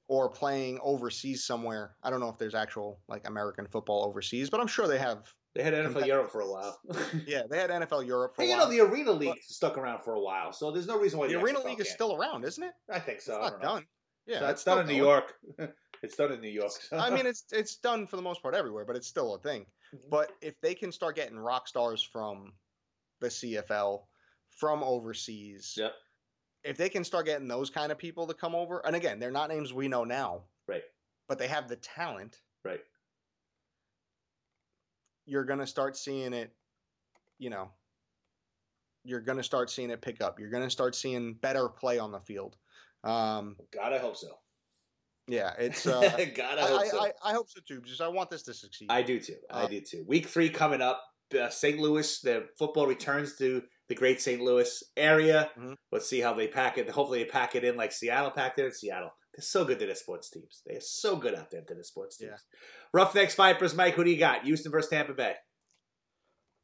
[0.09, 4.61] or playing overseas somewhere, I don't know if there's actual like American football overseas, but
[4.61, 5.33] I'm sure they have.
[5.55, 6.79] they had NFL Europe for a while.
[7.27, 8.73] Yeah, they had NFL Europe for Hey, a while.
[8.73, 11.29] you know the Arena League stuck around for a while, so there's no reason why
[11.29, 11.95] the the, Arena XFL League is can't.
[11.95, 12.73] still around, isn't it?
[12.91, 13.37] I think so.
[13.37, 13.87] It's I not done.
[14.27, 14.97] Yeah, So it's done in New.
[14.97, 15.33] York.
[16.03, 16.73] it's done in New York.
[16.93, 19.65] I mean, it's it's done for the most part everywhere, but it's still a thing.
[19.95, 20.11] Mhm.
[20.11, 22.53] But if they can start getting rock stars from
[23.21, 24.03] the CFL,
[24.51, 25.93] from overseas, Yep.
[26.65, 29.31] If they can start getting those kind of people to come over, and again, they're
[29.31, 30.83] not names we know now, Right.
[31.29, 32.41] But they have the talent.
[32.65, 32.81] Right.
[35.27, 36.53] You're gonna start seeing it,
[37.39, 37.71] you know.
[39.05, 40.39] You're gonna start seeing it pick up.
[40.39, 42.57] You're gonna start seeing better play on the field.
[43.05, 44.39] Um, God, I hope so.
[45.29, 45.87] yeah, it's.
[45.87, 46.01] Uh,
[46.35, 47.01] God, I, I hope I, so.
[47.01, 48.91] I, I hope so too, because I want this to succeed.
[48.91, 49.37] I do too.
[49.51, 50.05] I Uh, do too.
[50.07, 51.03] Week three coming up.
[51.39, 51.79] Uh, St.
[51.79, 54.41] Louis, the football returns to the great St.
[54.41, 55.51] Louis area.
[55.59, 55.77] Mhm.
[55.93, 56.89] Let's see how they pack it.
[56.91, 59.11] Hopefully, they pack it in like Seattle packed it in Seattle.
[59.35, 60.63] They're so good to their sports teams.
[60.67, 62.31] They are so good out there to their sports teams.
[62.33, 62.59] Yeah.
[62.93, 63.95] Roughnecks Vipers, Mike.
[63.95, 64.45] Who do you got?
[64.45, 65.35] Houston versus Tampa Bay.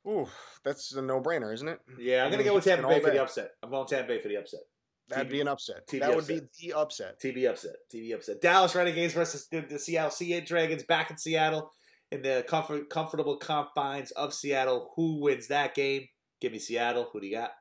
[0.07, 0.27] Ooh,
[0.65, 1.79] that's a no-brainer, isn't it?
[1.99, 3.51] Yeah, I'm gonna go with Tampa Bay for the upset.
[3.63, 4.61] I'm going Tampa Bay for the upset.
[5.09, 5.87] That'd TB be an upset.
[5.89, 7.21] TB that would be the upset.
[7.21, 7.75] TV upset.
[7.93, 8.41] TV upset.
[8.41, 11.71] Dallas Renegades versus the, the Seattle Sea Dragons back in Seattle
[12.13, 14.93] in the comfort, comfortable confines of Seattle.
[14.97, 16.07] Who wins that game?
[16.41, 17.09] Give me Seattle.
[17.13, 17.53] Who do you got?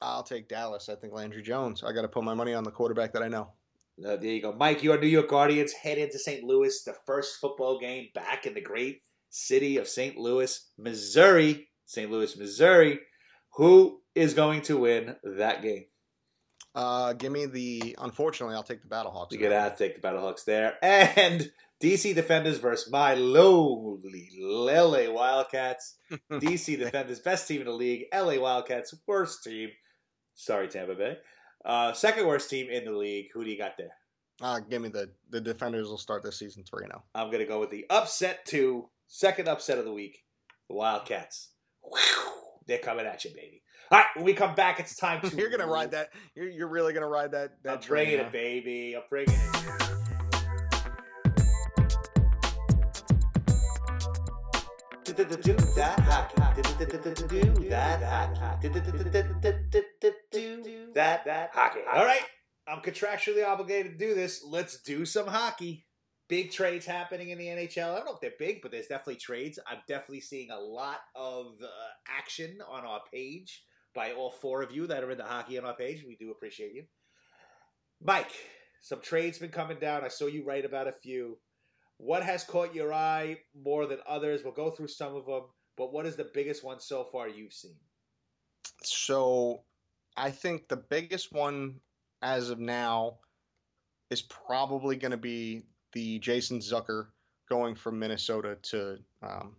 [0.00, 0.88] I'll take Dallas.
[0.88, 1.82] I think Landry Jones.
[1.84, 3.52] I got to put my money on the quarterback that I know.
[4.04, 4.52] Uh, there you go.
[4.52, 6.42] Mike, your New York Guardians head into St.
[6.42, 10.16] Louis, the first football game back in the great city of St.
[10.16, 11.68] Louis, Missouri.
[11.86, 12.10] St.
[12.10, 13.00] Louis, Missouri.
[13.54, 15.84] Who is going to win that game?
[16.74, 17.94] Uh, give me the.
[18.00, 19.30] Unfortunately, I'll take the Battlehawks.
[19.30, 20.78] You in get that out, take the Battlehawks there.
[20.82, 21.50] And
[21.82, 25.96] DC Defenders versus my lowly LA Wildcats.
[26.30, 28.04] DC Defenders, best team in the league.
[28.14, 29.70] LA Wildcats, worst team.
[30.34, 31.16] Sorry, Tampa Bay.
[31.64, 33.26] Uh, second worst team in the league.
[33.34, 33.90] Who do you got there?
[34.40, 35.88] Uh, give me the the defenders.
[35.88, 37.02] Will start this season three now.
[37.14, 40.18] I'm going to go with the upset two, second upset of the week.
[40.68, 41.50] The Wildcats.
[41.82, 42.32] Whew,
[42.66, 43.62] they're coming at you, baby.
[43.90, 45.36] All right, when we come back, it's time to.
[45.36, 46.10] You're gonna ride that.
[46.36, 48.04] You're, you're really gonna ride that that I'm train.
[48.06, 48.26] bringing huh?
[48.26, 48.96] it, baby.
[48.96, 50.01] I'm bringing it.
[55.30, 56.60] Do that.
[57.60, 58.34] Do that.
[60.32, 61.80] Do that hockey.
[61.92, 62.22] All right,
[62.68, 64.44] I'm contractually obligated to do this.
[64.44, 65.86] Let's do some hockey.
[66.28, 67.92] Big trades happening in the NHL.
[67.92, 69.58] I don't know if they're big, but there's definitely trades.
[69.66, 71.68] I'm definitely seeing a lot of uh,
[72.08, 73.62] action on our page
[73.94, 76.04] by all four of you that are in the hockey on our page.
[76.06, 76.84] We do appreciate you.
[78.00, 78.32] Mike,
[78.80, 80.04] Some trades been coming down.
[80.04, 81.38] I saw you write about a few.
[82.02, 84.42] What has caught your eye more than others?
[84.42, 85.42] We'll go through some of them,
[85.76, 87.76] but what is the biggest one so far you've seen?
[88.82, 89.62] So
[90.16, 91.78] I think the biggest one
[92.20, 93.18] as of now
[94.10, 97.06] is probably going to be the Jason Zucker
[97.48, 99.54] going from Minnesota to um,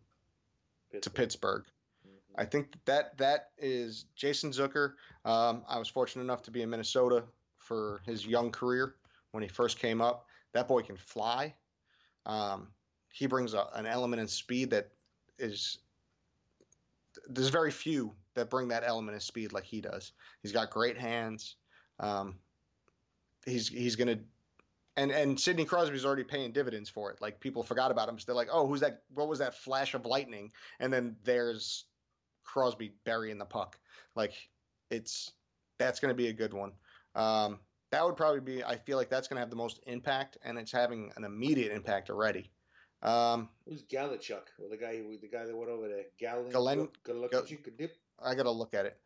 [1.01, 1.63] to Pittsburgh.
[2.05, 2.11] Mhm.
[2.35, 4.95] I think that that is Jason Zucker.
[5.23, 7.23] Um, I was fortunate enough to be in Minnesota
[7.57, 8.95] for his young career
[9.31, 10.27] when he first came up.
[10.51, 11.55] That boy can fly.
[12.25, 12.67] Um,
[13.11, 14.89] he brings a, an element in speed that
[15.37, 15.79] is
[17.27, 20.13] there's very few that bring that element of speed like he does.
[20.41, 21.55] He's got great hands.
[21.99, 22.35] Um,
[23.45, 24.19] he's he's gonna
[24.95, 27.21] and and Sidney Crosby's already paying dividends for it.
[27.21, 28.19] Like people forgot about him.
[28.19, 29.03] So they're like, oh, who's that?
[29.13, 30.51] What was that flash of lightning?
[30.79, 31.85] And then there's
[32.43, 33.77] Crosby burying the puck.
[34.15, 34.33] Like
[34.89, 35.31] it's
[35.77, 36.71] that's to be a good one.
[37.15, 37.59] Um,
[37.93, 38.63] that would probably be.
[38.63, 41.71] I feel like that's going to have the most impact, and it's having an immediate
[41.71, 42.49] impact already.
[43.03, 44.41] Um, Who's Galachuk?
[44.57, 46.05] Well, the guy who the guy that went over there.
[46.19, 47.89] Galen Galen- Galachuk.
[48.23, 48.97] I got to look at it.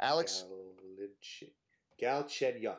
[0.00, 0.44] Alex
[2.02, 2.76] Galchenyuk.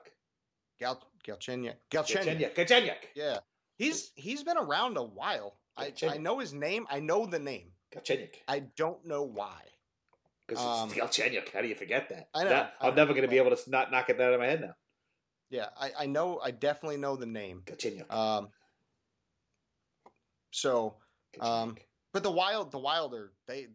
[0.79, 1.75] Gal Galchenyuk.
[1.91, 2.55] Galchenyuk.
[2.55, 2.95] Galchenyuk.
[3.15, 3.37] Yeah,
[3.77, 5.55] he's he's been around a while.
[5.77, 6.85] I, I know his name.
[6.89, 7.69] I know the name.
[7.95, 8.35] Galchenyuk.
[8.49, 9.61] I don't know why.
[10.45, 11.49] Because Um, it's Galchenyuk.
[11.53, 12.27] How do you forget that?
[12.33, 14.33] I know, That- I I'm never going to be able to not knock it out
[14.33, 14.75] of my head now.
[15.53, 16.39] Yeah, I, I know.
[16.43, 17.61] I definitely know the name.
[17.67, 18.11] Galchenyuk.
[18.11, 18.47] Um,
[20.49, 20.95] so,
[21.39, 21.77] um,
[22.11, 23.67] but the Wild, the Wilder, they.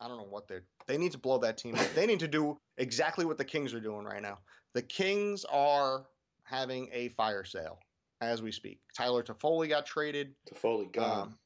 [0.00, 0.64] I don't know what they're.
[0.86, 1.74] They need to blow that team.
[1.74, 1.86] up.
[1.94, 4.38] They need to do exactly what the Kings are doing right now.
[4.72, 6.06] The Kings are
[6.44, 7.80] having a fire sale
[8.22, 8.80] as we speak.
[8.96, 10.34] Tyler Toffoli got traded.
[10.50, 11.20] Toffoli gone.
[11.20, 11.38] Um,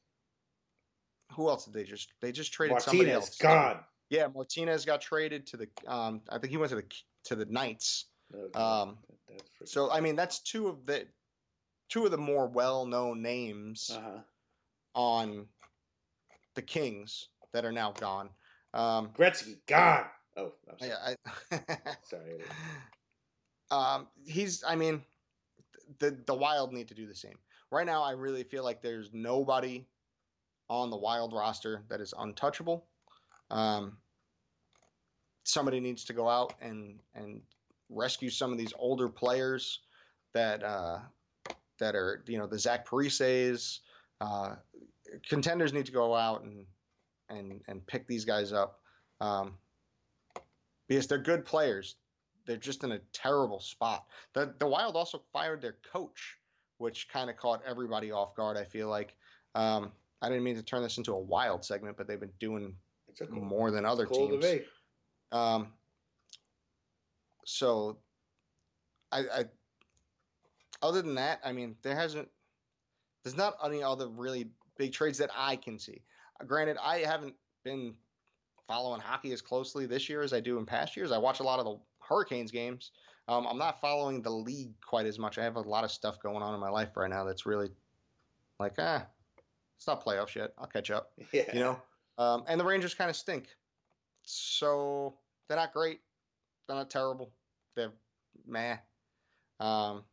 [1.33, 2.13] who else did they just?
[2.21, 3.37] They just traded somebody Martinez else.
[3.39, 3.79] gone.
[4.09, 5.67] Yeah, Martinez got traded to the.
[5.85, 6.85] Um, I think he went to the
[7.25, 8.05] to the Knights.
[8.31, 11.07] No, Um, That- that's freaking- so I mean, that's two of the
[11.89, 14.21] two of the more well-known names uh-huh.
[14.95, 15.47] on
[16.55, 18.29] the Kings that are now gone.
[18.73, 20.09] Um, Gretzky gone.
[20.37, 20.91] Oh, I'm sorry.
[20.91, 21.15] yeah,
[21.51, 22.41] I, sorry.
[23.69, 24.63] um, he's.
[24.63, 25.03] I mean,
[25.99, 27.37] the the Wild need to do the same.
[27.71, 29.85] Right now, I really feel like there's nobody
[30.69, 32.87] on the Wild roster that is untouchable.
[33.49, 33.97] Um,
[35.43, 37.41] somebody needs to go out and and
[37.91, 39.79] rescue some of these older players
[40.33, 40.99] that uh,
[41.79, 43.79] that are you know the Zach Parises.
[44.19, 44.55] Uh,
[45.27, 46.65] contenders need to go out and
[47.29, 48.79] and and pick these guys up
[49.19, 49.53] um,
[50.87, 51.95] because they're good players.
[52.45, 54.05] They're just in a terrible spot.
[54.33, 56.37] The the Wild also fired their coach,
[56.77, 58.57] which kind of caught everybody off guard.
[58.57, 59.15] I feel like.
[59.53, 62.75] Um, I didn't mean to turn this into a wild segment, but they've been doing
[63.09, 64.61] It's a cool, more than other cool teams.
[65.31, 65.73] Um,
[67.45, 67.97] so,
[69.11, 69.45] I, I,
[70.81, 72.29] other than that, I mean, there hasn't,
[73.23, 76.01] there's not any other really big trades that I can see.
[76.39, 77.93] Uh, granted, I haven't been
[78.67, 81.11] following hockey as closely this year as I do in past years.
[81.11, 82.91] I watch a lot of the Hurricanes games.
[83.27, 85.37] Um, I'm not following the league quite as much.
[85.37, 87.69] I have a lot of stuff going on in my life right now that's really
[88.59, 89.05] like, ah,
[89.77, 90.53] it's not playoffs yet.
[90.57, 91.53] I'll catch up Yeah.
[91.53, 91.81] you know.
[92.17, 93.47] Um, and the Rangers kind of stink,
[94.23, 95.15] so
[95.47, 96.01] they're not great.
[96.67, 97.31] They're not terrible.
[97.75, 97.91] They're
[98.45, 98.77] meh.
[99.59, 100.03] Um,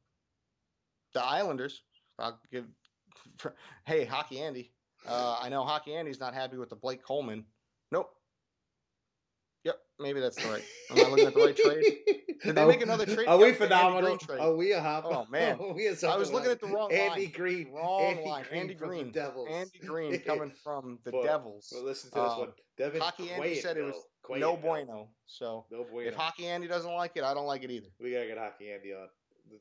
[1.15, 1.83] the Islanders,
[2.19, 2.65] I'll give.
[3.87, 4.73] hey, Hockey Andy.
[5.07, 7.45] Uh, I know Hockey Andy's not happy with the Blake Coleman.
[7.93, 8.11] Nope.
[9.65, 10.63] Yep, maybe that's the right.
[10.91, 11.85] Am I looking at the right trade?
[12.45, 13.27] Did they Are- make another trade?
[13.27, 14.17] Are we phenomenal?
[14.17, 14.41] Trade.
[14.41, 15.05] Are we a hop?
[15.07, 15.59] Oh, man.
[15.75, 17.33] we are I was looking at the wrong Andy line.
[17.33, 17.73] Green.
[17.73, 18.45] Wrong Andy line.
[18.49, 19.07] Green Andy from Green.
[19.07, 19.49] The Devils.
[19.51, 21.73] Andy Greene coming from the For- Devils.
[21.75, 22.53] Well, listen to this Um, one.
[22.77, 23.97] Devin Hockey Andy said it was
[24.29, 24.41] Quayenville.
[24.41, 25.09] no bueno.
[25.27, 26.09] So No bueno.
[26.09, 27.89] if Hockey Andy doesn't like it, I don't like it either.
[28.01, 29.09] we gotta get Hockey Andy on.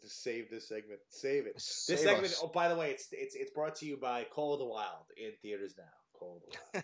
[0.02, 1.00] To save this segment.
[1.10, 1.54] Save it.
[1.56, 2.26] This Save segment.
[2.26, 2.42] us.
[2.44, 5.06] Oh, by the way, it's it's it's brought to you by Call of the Wild
[5.16, 5.84] in theaters now.
[6.14, 6.44] Call of
[6.74, 6.84] the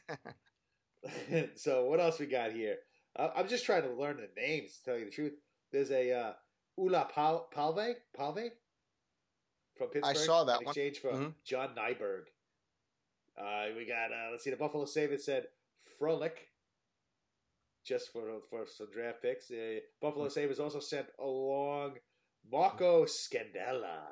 [1.03, 1.49] Wild.
[1.55, 2.77] so what else we got here?
[3.15, 4.77] Uh, I'm just trying to learn the names.
[4.77, 5.33] To tell you the truth,
[5.73, 6.33] there's a uh,
[6.77, 8.51] Ula Pal- Palve Palve
[9.77, 10.05] from Pittsburgh.
[10.05, 10.71] I saw that in one.
[10.71, 11.33] exchange for Mhm.
[11.45, 12.23] John Nyberg.
[13.37, 15.47] Uh, we got uh, let's see the Buffalo Save it said
[15.99, 16.37] Frolik.
[17.85, 21.95] Just for for some draft picks, uh, Buffalo Sabres also sent along
[22.49, 24.03] Marco Scandella.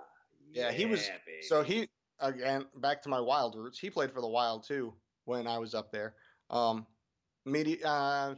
[0.51, 1.41] Yeah, he was- baby.
[1.41, 3.79] So he again back to my Wild roots.
[3.79, 4.93] He played for the Wild too
[5.25, 6.15] when I was up there.
[6.49, 6.85] Um,
[7.45, 8.35] medi- uh,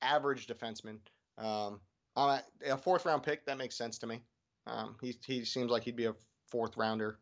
[0.00, 0.98] average defenseman.
[1.36, 1.80] Um,
[2.16, 4.22] uh, a fourth round pick that makes sense to me.
[4.66, 6.14] Um, he he seems like he'd be a
[6.48, 7.20] fourth rounder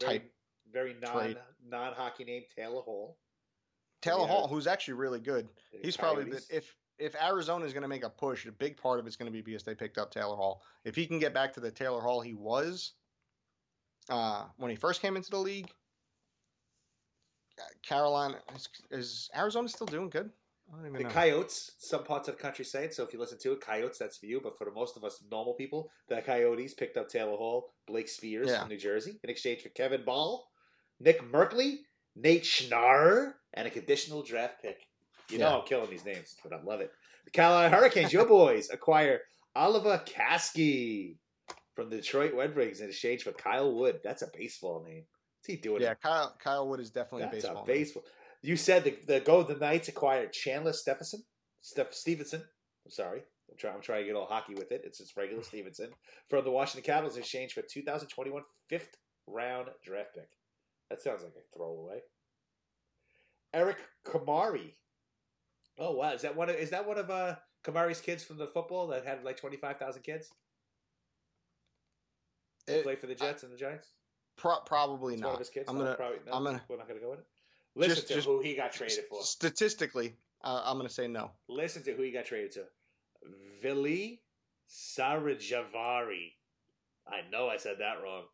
[0.00, 0.34] very, type.
[0.72, 1.38] very non trade.
[1.64, 3.18] non hockey name Taylor Hall.
[4.02, 4.28] Taylor Yeah.
[4.28, 5.48] Hall, who's actually really good.
[5.82, 8.98] He's probably the, if if Arizona is going to make a push, a big part
[9.00, 10.62] of it's going to be because they picked up Taylor Hall.
[10.84, 12.92] If he can get back to the Taylor Hall he was
[14.10, 15.70] uh, when he first came into the league,
[17.58, 20.30] uh, Carolina is, is Arizona still doing good?
[20.72, 21.10] I don't even The know.
[21.10, 22.94] Coyotes, some parts of the country say it.
[22.94, 24.40] So if you listen to it, Coyotes, that's for you.
[24.42, 28.08] But for the most of us normal people, the Coyotes picked up Taylor Hall, Blake
[28.08, 28.60] Speers Yeah.
[28.60, 30.48] from New Jersey in exchange for Kevin Bahl,
[31.00, 31.78] Nick Merkley,
[32.14, 34.86] Nate Schnarr, and a conditional draft pick.
[35.30, 35.56] You know Yeah.
[35.58, 36.90] I'm killing these names, but I love it.
[37.24, 39.20] The Carolina Hurricanes, your boys, acquire
[39.56, 41.16] Oliwer Kaski
[41.74, 44.00] from the Detroit Red Wings in exchange for Kyle Wood.
[44.02, 45.04] That's a baseball name.
[45.38, 45.82] What's he doing?
[45.82, 47.64] yeah, Kyle Kyle Wood is definitely That's a baseball.
[47.64, 47.76] a name.
[47.78, 48.02] baseball.
[48.42, 51.22] You said the, the Golden Knights acquired Chandler Stephenson,
[51.60, 52.40] Steph Stevenson.
[52.84, 53.20] I'm sorry,
[53.50, 53.74] I'm trying.
[53.74, 54.82] I'm trying to get all hockey with it.
[54.84, 55.90] It's just regular Stevenson
[56.28, 58.96] from the Washington Capitals in exchange for 2021 fifth
[59.26, 60.28] round draft pick.
[60.90, 62.00] That sounds like a throwaway.
[63.52, 64.72] Eric Comrie.
[65.78, 66.48] Oh wow, is that one?
[66.50, 70.02] Of, is that one of uh, Kamari's kids from the football that had like 25,000
[70.02, 70.30] kids?
[72.66, 73.88] It- play for the Jets and the Giants.
[74.36, 75.38] Pro- probably It's one of not.
[75.40, 75.66] his kids.
[75.68, 77.26] I'm gonna- probably, no, I'm gonna- We're not gonna go with it.
[77.74, 79.22] Listen Just- to just- who he got traded for.
[79.22, 81.30] Statistically, uh, I'm to say no.
[81.48, 82.66] Listen to who he got traded to.
[83.60, 84.22] Vili
[84.68, 86.32] Sarajavari.
[87.06, 88.24] I know I said that wrong.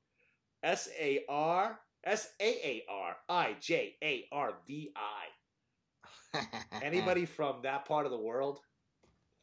[0.62, 4.92] S A R S A A R I J A R V
[6.32, 6.44] I.
[6.82, 8.60] Anybody from that part of the world?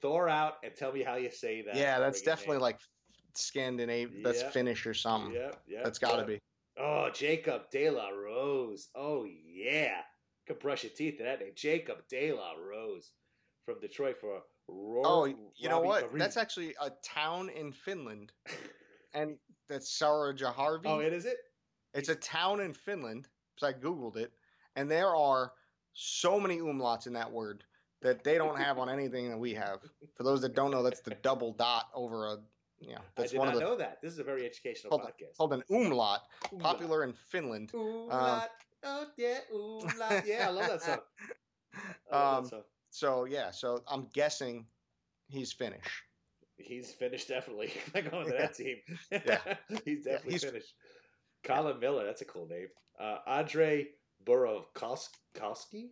[0.02, 1.76] Thor out and tell me how you say that.
[1.76, 2.62] yeah, that's definitely name.
[2.62, 2.80] like
[3.36, 4.24] Scandinavian.
[4.24, 4.54] That's Yep.
[4.54, 5.34] Finnish or something.
[5.34, 5.82] Yeah, yeah.
[5.84, 6.28] That's got to yep.
[6.28, 6.40] be.
[6.78, 8.90] Oh, Jacob De La Rose.
[8.96, 10.02] Oh yeah,
[10.48, 11.52] could brush your teeth to that name.
[11.56, 13.12] Jacob De La Rose
[13.66, 16.02] from Detroit for Ro- Oh, you know what?
[16.02, 16.22] Farid.
[16.22, 18.32] That's actually a town in Finland,
[19.14, 19.38] and
[19.70, 20.86] that's Sarajaharvi.
[20.86, 21.38] Oh, it is it.
[21.94, 23.28] It's a town in Finland.
[23.56, 24.32] Because I googled it,
[24.76, 25.52] and there are
[25.94, 27.64] so many umlauts in that word
[28.02, 29.78] that they don't have on anything that we have.
[30.18, 32.38] For those that don't know, that's the double dot over a.
[32.80, 34.00] You know, I that's did one not of the know that.
[34.02, 35.02] This is a very educational on.
[35.06, 35.38] podcast.
[35.38, 36.22] called an umlaut,
[36.52, 36.64] Umlaut.
[36.64, 37.70] popular in Finland.
[37.76, 38.50] Umlaut.
[38.84, 40.24] oh yeah, umlaut.
[40.26, 40.98] Yeah, I love that song.
[42.12, 42.62] Love Um, that song.
[42.90, 44.66] So yeah, so I'm guessing
[45.30, 46.04] he's Finnish.
[46.58, 47.72] He's finished definitely.
[47.96, 48.78] I'm going to that team.
[49.12, 49.38] Yeah.
[49.86, 50.74] he's definitely he's- finished.
[51.44, 52.68] Colin Miller, that's a cool name.
[53.00, 53.88] Uh, Andre
[54.26, 55.90] Burakovsky.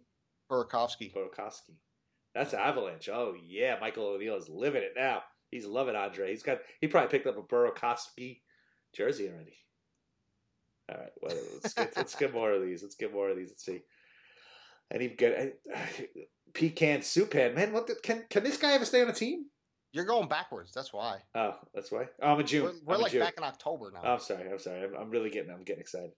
[0.50, 1.14] Burakovsky.
[1.14, 1.76] Burakovsky.
[2.34, 3.10] That's Avalanche.
[3.12, 5.22] Oh yeah, Michael O'Neill is living it now.
[5.50, 6.30] He's loving Andre.
[6.32, 6.60] He's got.
[6.80, 8.40] He probably picked up a Burakovsky
[8.96, 9.58] jersey already.
[10.90, 12.82] All right, well, let's get let's get more of these.
[12.82, 13.50] Let's get more of these.
[13.50, 13.82] Let's see.
[14.90, 15.60] And even get
[16.54, 17.56] pecan soup pan.
[17.56, 19.46] Man, what the, can can this guy ever stay on a team?
[19.94, 20.72] You're going backwards.
[20.74, 21.20] That's why.
[21.36, 22.08] Oh, that's why.
[22.22, 22.64] Oh, I'm in June.
[22.86, 23.22] We're, we're like June.
[23.22, 24.02] back in October now.
[24.14, 24.50] I'm sorry.
[24.50, 24.84] I'm sorry.
[24.84, 25.52] I'm, I'm really getting.
[25.52, 26.12] I'm getting excited.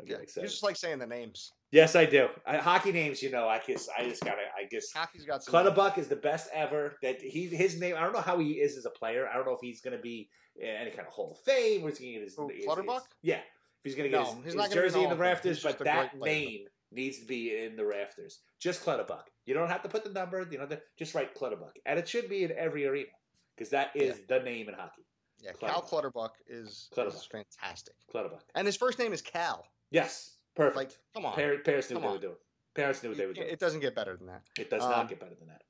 [0.00, 0.10] I'm yeah.
[0.10, 0.44] getting excited.
[0.46, 1.52] You just like saying the names.
[1.72, 2.28] yes, I do.
[2.46, 3.48] I, hockey names, you know.
[3.48, 4.42] I guess I just gotta.
[4.56, 5.44] I guess Hockey's got.
[5.44, 6.96] Clutterbuck is the best ever.
[7.02, 7.96] That he his name.
[7.96, 9.28] I don't know how he is as a player.
[9.28, 11.90] I don't know if he's gonna be in any kind of Hall of Fame or
[11.90, 13.02] is he gonna get his, Who, his- Clutterbuck?
[13.02, 13.42] his- yeah, if
[13.82, 15.16] he's gonna get No, his, he's his not gonna be in the jersey in the
[15.16, 18.40] rafters, but that name needs to be in the rafters.
[18.60, 19.24] Just Clutterbuck.
[19.46, 20.46] You don't have to put the number.
[20.50, 20.68] You know,
[20.98, 23.08] just write Clutterbuck, and it should be in every arena
[23.56, 25.04] because that is the name in hockey.
[25.40, 25.88] Yeah, Cal Clutterbuck.
[25.88, 27.14] Clutterbuck is, Clutterbuck.
[27.20, 28.42] is fantastic, Clutterbuck.
[28.54, 29.64] and his first name is Cal.
[29.90, 30.76] Yes, perfect.
[30.76, 32.14] Like, come on, Par- parents knew Come what they on.
[32.14, 32.36] were doing.
[32.74, 33.48] Parents knew what they were it, doing.
[33.48, 34.42] it doesn't get better than that.
[34.58, 35.62] It does um, not get better than that.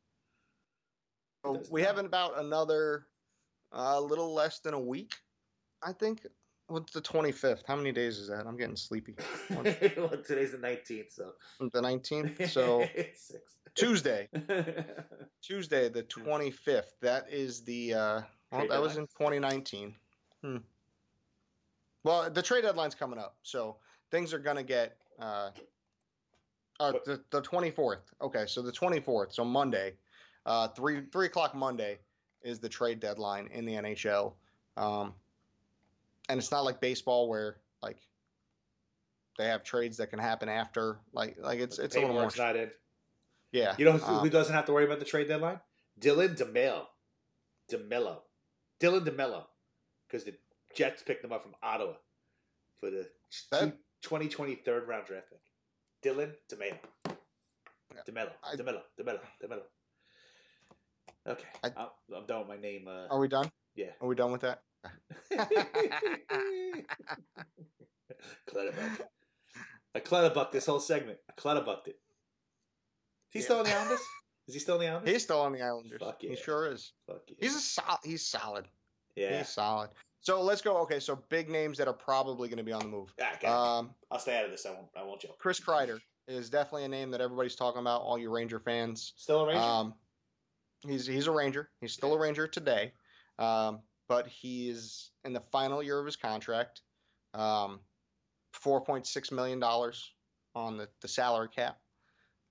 [1.71, 3.07] We have about another,
[3.73, 5.15] a little less than a week,
[5.83, 6.27] I think.
[6.69, 7.63] What's the 25th?
[7.67, 8.47] How many days is that?
[8.47, 9.15] I'm getting sleepy.
[9.51, 9.63] well,
[10.27, 12.49] today's the nineteenth, so The 19th.
[12.51, 13.33] So it's.
[13.75, 14.29] Tuesday,
[15.43, 16.93] Tuesday, the 25th.
[17.01, 17.95] That is the.
[17.95, 18.21] Uh,
[18.53, 19.95] well, that was in 2019.
[20.43, 20.57] Hmm.
[22.05, 23.77] Well, the trade deadline's coming up, so
[24.11, 24.97] things are gonna get.
[25.19, 25.51] Uh,
[26.81, 27.99] uh, the the 24th.
[28.21, 29.95] Okay, so the 24th, so Monday,
[30.45, 31.99] uh, three three o'clock Monday
[32.43, 34.35] is the trade deadline in the NHL.
[34.77, 35.15] Um,
[36.29, 37.99] and it's not like baseball where like
[39.39, 40.99] they have trades that can happen after.
[41.13, 42.31] Like like it's it's a little more.
[42.37, 42.71] not in.
[43.53, 43.75] Yeah.
[43.79, 45.61] You know who, um, who doesn't have to worry about the trade deadline?
[46.01, 46.83] Dylan DeMelo.
[47.71, 48.19] DeMelo.
[48.81, 49.45] Dylan DeMelo.
[50.07, 50.35] Because the
[50.75, 51.95] Jets picked him up from Ottawa
[52.81, 53.09] for the
[53.51, 55.41] That- 2020 third round draft pick.
[56.03, 56.79] Dylan DeMelo.
[58.09, 58.33] DeMelo.
[58.45, 58.83] I- DeMelo.
[59.01, 59.21] DeMelo.
[59.43, 59.63] DeMelo.
[61.27, 61.49] Okay.
[61.65, 62.87] I- I, am done with my name.
[62.87, 63.51] Uh, Are we done?
[63.75, 63.91] Yeah.
[64.01, 64.63] Are we done with that?
[68.47, 69.01] Clutterbuck.
[69.95, 71.19] I clutterbucked this whole segment.
[71.29, 71.99] I clutterbucked it.
[71.99, 73.45] Is he Yeah.
[73.45, 74.01] still in the Islanders?
[74.47, 75.13] Is he still in the Islanders?
[75.13, 76.01] He's still on the Islanders.
[76.01, 76.31] Fuck yeah.
[76.31, 76.93] He sure is.
[77.07, 77.37] Fuck yeah.
[77.41, 78.67] He's a sol- He's solid.
[79.17, 79.39] yeah.
[79.39, 79.91] He's solid.
[80.21, 80.79] So let's go.
[80.79, 83.13] Okay, so big names that are probably going to be on the move.
[83.37, 83.47] Okay.
[83.47, 84.67] Um, I'll stay out of this.
[84.67, 84.89] I won't.
[84.97, 85.39] I won't joke.
[85.39, 88.03] Chris Kreider is definitely a name that everybody's talking about.
[88.03, 89.13] All you Ranger fans.
[89.17, 89.61] Still a Ranger.
[89.63, 89.95] Um,
[90.87, 91.71] He's he's a Ranger.
[91.81, 92.93] He's still a Ranger today,
[93.41, 96.81] um, but he's in the final year of his contract.
[97.35, 97.81] Um,
[98.53, 100.11] Four point six million dollars
[100.55, 101.79] on the, the salary cap.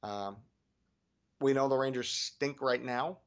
[0.04, 0.38] Um,
[1.42, 3.18] we know the Rangers stink right now,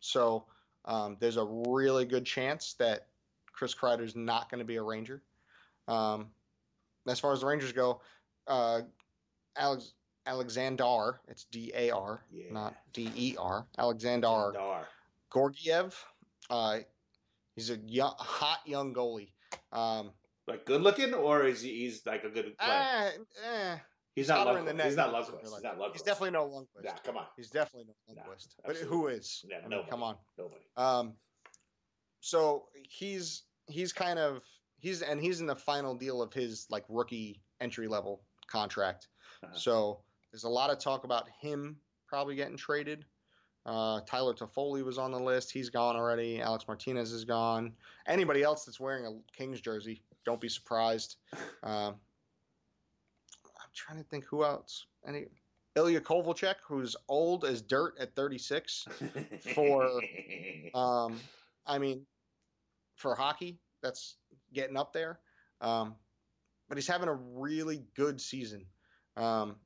[0.00, 0.44] so
[0.86, 3.08] um, there's a really good chance that
[3.52, 5.20] Chris Kreider's not going to be a Ranger.
[5.88, 6.28] Um,
[7.06, 8.00] as far as the Rangers go,
[8.46, 8.82] uh,
[9.56, 9.92] Alex
[10.24, 12.52] Alexander, it's D A R, Yeah.
[12.52, 13.66] not D E R.
[13.76, 14.52] Alexander.
[15.32, 16.02] Georgiev.
[16.48, 16.78] Uh,
[17.54, 19.32] he's a young, hot young goalie.
[19.70, 20.12] Um,
[20.46, 22.70] Like good looking, or is he, he's like a good player?
[22.70, 23.78] eh, eh,
[24.14, 24.84] he's not Lundqvist.
[24.84, 25.40] He's not Lundqvist.
[25.40, 25.92] He's not Lundqvist.
[25.92, 26.84] he's definitely no Lundqvist.
[26.84, 27.26] Nah, come on.
[27.36, 28.34] He's definitely no Nah,
[28.64, 29.44] but who is?
[29.48, 29.90] Yeah, I mean, nobody.
[29.90, 30.18] come on.
[30.36, 30.64] Nobody.
[30.76, 31.16] Um,
[32.20, 34.44] so he's he's kind of
[34.78, 39.08] he's and he's in the final deal of his like rookie entry level contract.
[39.42, 39.54] Uh-huh.
[39.54, 43.06] So there's a lot of talk about him probably getting traded.
[43.64, 45.52] Uh, Tyler Toffoli was on the list.
[45.52, 46.40] He's gone already.
[46.40, 47.72] Alec Martinez is gone.
[48.06, 51.16] Anybody else that's wearing a Kings jersey, don't be surprised.
[51.62, 51.94] Um,
[53.44, 54.86] I'm trying to think who else.
[55.06, 55.26] Any
[55.76, 58.86] Ilya Kovalchuk, who's old as dirt at 36.
[59.54, 59.88] for-
[60.74, 61.20] Um,
[61.66, 62.06] I mean,
[62.96, 64.16] for hockey, that's
[64.54, 65.18] getting up there.
[65.60, 65.94] Um,
[66.68, 68.64] but he's having a really good season.
[69.16, 69.56] Um,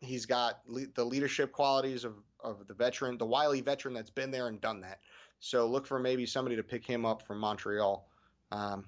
[0.00, 2.14] he's got le- the leadership qualities of,
[2.46, 5.00] of the veteran, the wily veteran that's been there and done that.
[5.40, 8.08] So look for maybe somebody to pick him up from Montreal.
[8.52, 8.86] Um,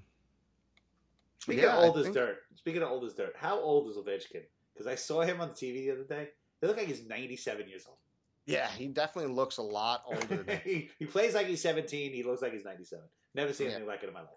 [1.41, 3.89] Speaking yeah, of I old as think- dirt, speaking of old as dirt, how old
[3.91, 4.43] is Ovechkin?
[4.75, 6.29] Because I saw him on TV the other day.
[6.61, 7.99] He looked like he's 97 years old.
[8.47, 10.43] yeah, he definitely looks a lot older.
[10.43, 12.13] Than, he, he plays like he's 17.
[12.13, 13.05] He looks like he's 97.
[13.35, 13.73] Never seen Yeah.
[13.75, 14.31] anything like it in my life.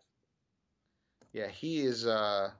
[1.34, 2.05] yeah, he is.
[2.05, 2.51] Uh,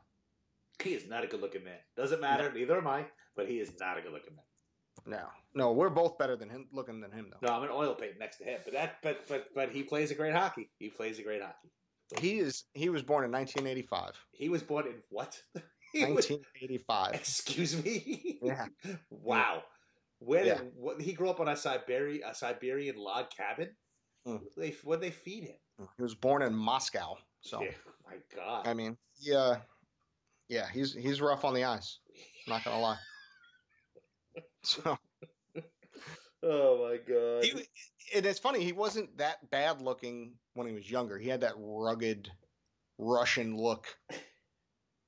[0.82, 1.78] He is not a good looking man.
[1.96, 2.52] Doesn't matter.
[2.52, 3.06] Neither am I.
[3.36, 4.46] But he is not a good looking man.
[5.20, 7.48] no, no, we're both better than him, looking than him though.
[7.48, 8.60] No, I'm an oil paint next to him.
[8.64, 10.70] But that, but but but he plays a great hockey.
[10.80, 11.72] He plays a great hockey.
[12.20, 12.66] He is.
[12.74, 14.12] He was born in 1985.
[14.32, 15.42] He was born in what?
[15.94, 17.14] He was- 1985.
[17.16, 18.40] excuse me.
[18.44, 18.68] Yeah.
[19.10, 19.64] wow.
[20.20, 20.58] Where Yeah.
[20.60, 23.76] did what, he grew up on a Siberian a Siberian log cabin?
[24.26, 24.40] Mm.
[24.56, 25.88] They what they feed him?
[25.98, 27.18] He was born in Moscow.
[27.42, 27.72] So Yeah,
[28.06, 28.68] my God.
[28.68, 29.58] I mean, yeah,
[30.48, 32.00] yeah, he's he's rough on the eyes.
[32.48, 32.98] Not gonna lie.
[34.64, 34.98] So
[36.44, 37.44] oh my God.
[37.44, 37.52] he,
[38.16, 41.18] and it's funny, he wasn't that bad looking when he was younger.
[41.18, 42.32] He had that rugged
[42.98, 43.88] Russian look.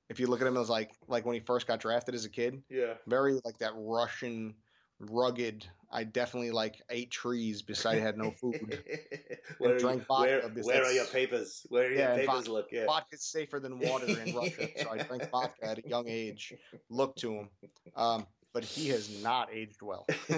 [0.10, 2.30] If you look at him as like like when he first got drafted as a
[2.30, 2.96] kid, yeah.
[3.08, 4.54] very like that Russian
[5.00, 5.66] rugged.
[5.92, 8.84] I definitely like ate trees beside had no food.
[9.60, 11.66] where, are you, vodka where, where are your papers?
[11.70, 12.26] Where are your papers?
[12.28, 12.86] vodka- Look, yeah.
[12.86, 16.54] Vodka's safer than water in Russia, so I drank vodka at a young age.
[16.90, 17.50] Look to him,
[17.96, 20.06] um, but he has not aged well.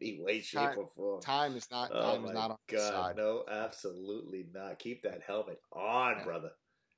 [0.00, 1.20] Any way, shape, Time- or form.
[1.20, 2.92] Time is not Oh time is not on his God!
[2.92, 3.16] side.
[3.16, 4.78] No, absolutely not.
[4.78, 6.24] Keep that helmet on, Yeah.
[6.24, 6.50] brother.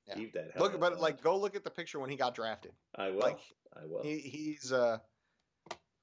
[0.09, 0.15] Yeah.
[0.15, 0.73] Keep that helmet.
[0.73, 0.99] Look, but on.
[0.99, 2.73] like, go look at the picture when he got drafted.
[2.97, 3.19] I will.
[3.21, 3.41] Like,
[3.77, 4.03] I will.
[4.03, 4.99] he, he's uh,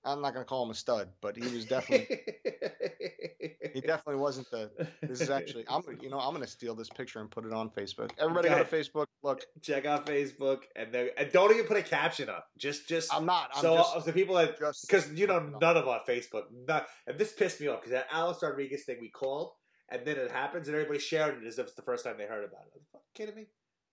[0.06, 2.08] I'm not gonna call him a stud, but he was definitely
[3.74, 4.72] he definitely wasn't the.
[5.02, 7.70] This is actually I'm you know I'm gonna steal this picture and put it on
[7.70, 8.12] Facebook.
[8.18, 9.08] Everybody go to Facebook.
[9.24, 12.48] Look, check out Facebook and then and don't even put a caption up.
[12.58, 13.50] Just just I'm not.
[13.54, 16.88] I'm so just, the people that just because you know none of our Facebook not,
[17.06, 19.52] and this pissed me off because that Alex Rodriguez thing we called
[19.89, 22.26] and then it happens and everybody shared it as if it's the first time they
[22.26, 22.76] heard about it.
[22.76, 23.48] Are you fucking kidding me?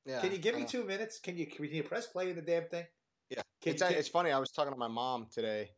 [0.06, 1.18] yeah, can you give me two minutes?
[1.18, 2.84] Can you can you press play in the damn thing?
[3.30, 4.30] Yeah, Can, it's, can- it's funny.
[4.30, 5.70] I was talking to my mom today,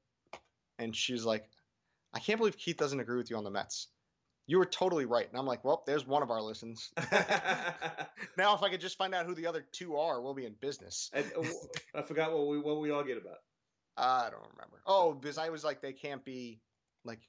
[0.79, 1.49] and she's like,
[2.13, 3.89] "I can't believe Keith doesn't agree with you on the Mets.
[4.47, 6.91] You were totally right." And I'm like, "Well, there's one of our listens.
[8.37, 10.55] now, if I could just find out who the other two are, we'll be in
[10.55, 11.43] business." and, uh,
[11.95, 13.39] I forgot what we what we all get about.
[13.97, 14.83] I don't remember.
[14.87, 16.61] Oh, because I was like, they can't be
[17.05, 17.21] like,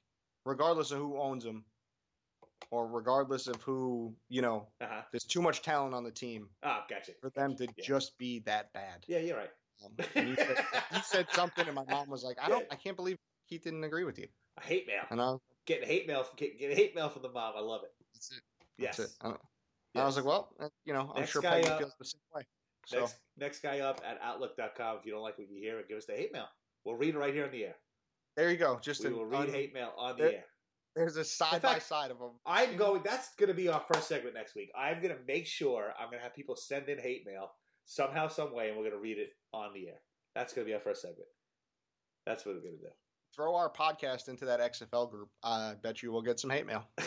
[0.44, 1.64] regardless of who owns them,
[2.70, 4.68] or regardless of who you know.
[4.80, 5.02] Uh huh.
[5.12, 7.12] There's too much talent on the team Oh, gotcha.
[7.20, 7.84] for them to Yeah.
[7.84, 9.04] just be that bad.
[9.06, 9.50] Yeah, you're right.
[9.84, 9.92] Um,
[10.36, 10.58] said,
[10.92, 12.66] you said something, and my mom was like, "I don't.
[12.70, 13.16] I can't believe
[13.48, 14.28] Keith didn't agree with you."
[14.58, 15.02] I hate mail.
[15.10, 15.36] And I,
[15.66, 16.26] Getting hate mail.
[16.36, 17.54] Get, getting hate mail from the mom.
[17.56, 17.90] I love it.
[18.14, 18.40] that's it.
[18.78, 18.96] Yes.
[18.96, 19.16] That's it.
[19.20, 19.40] I, don't-
[19.96, 21.78] I was like, well, uh, you know, I'm Next sure guy Peggy up.
[21.78, 22.42] feels the same way.
[22.86, 24.98] So Next, next guy up at Outlook.com.
[24.98, 26.46] If you don't like what you hear, give us the hate mail.
[26.84, 27.74] We'll read it right here on the air.
[28.36, 28.78] there you go.
[28.80, 30.44] Just We an will read un- hate mail on the there- air.
[30.96, 32.30] There's a side by side of them.
[32.46, 33.02] I'm going.
[33.04, 34.70] That's going to be our first segment next week.
[34.76, 37.50] I'm going to make sure I'm going to have people send in hate mail
[37.84, 40.00] somehow, some way, and we're going to read it on the air.
[40.34, 41.28] That's going to be our first segment.
[42.26, 42.78] That's what we're going
[43.34, 45.28] Throw our podcast into that XFL group.
[45.42, 46.84] I bet you we'll get some hate mail.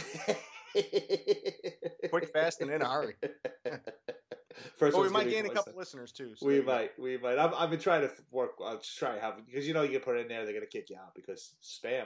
[2.10, 3.16] Quick, fast, and in a hurry.
[4.78, 6.34] First, Well, we might gain a couple listeners too.
[6.36, 6.68] so We you go.
[6.74, 7.38] might, we might.
[7.38, 8.52] I'm, I've been trying to work.
[8.64, 10.54] I'll just try to have because you know you can put it in there, they're
[10.54, 12.06] gonna kick you out because spam.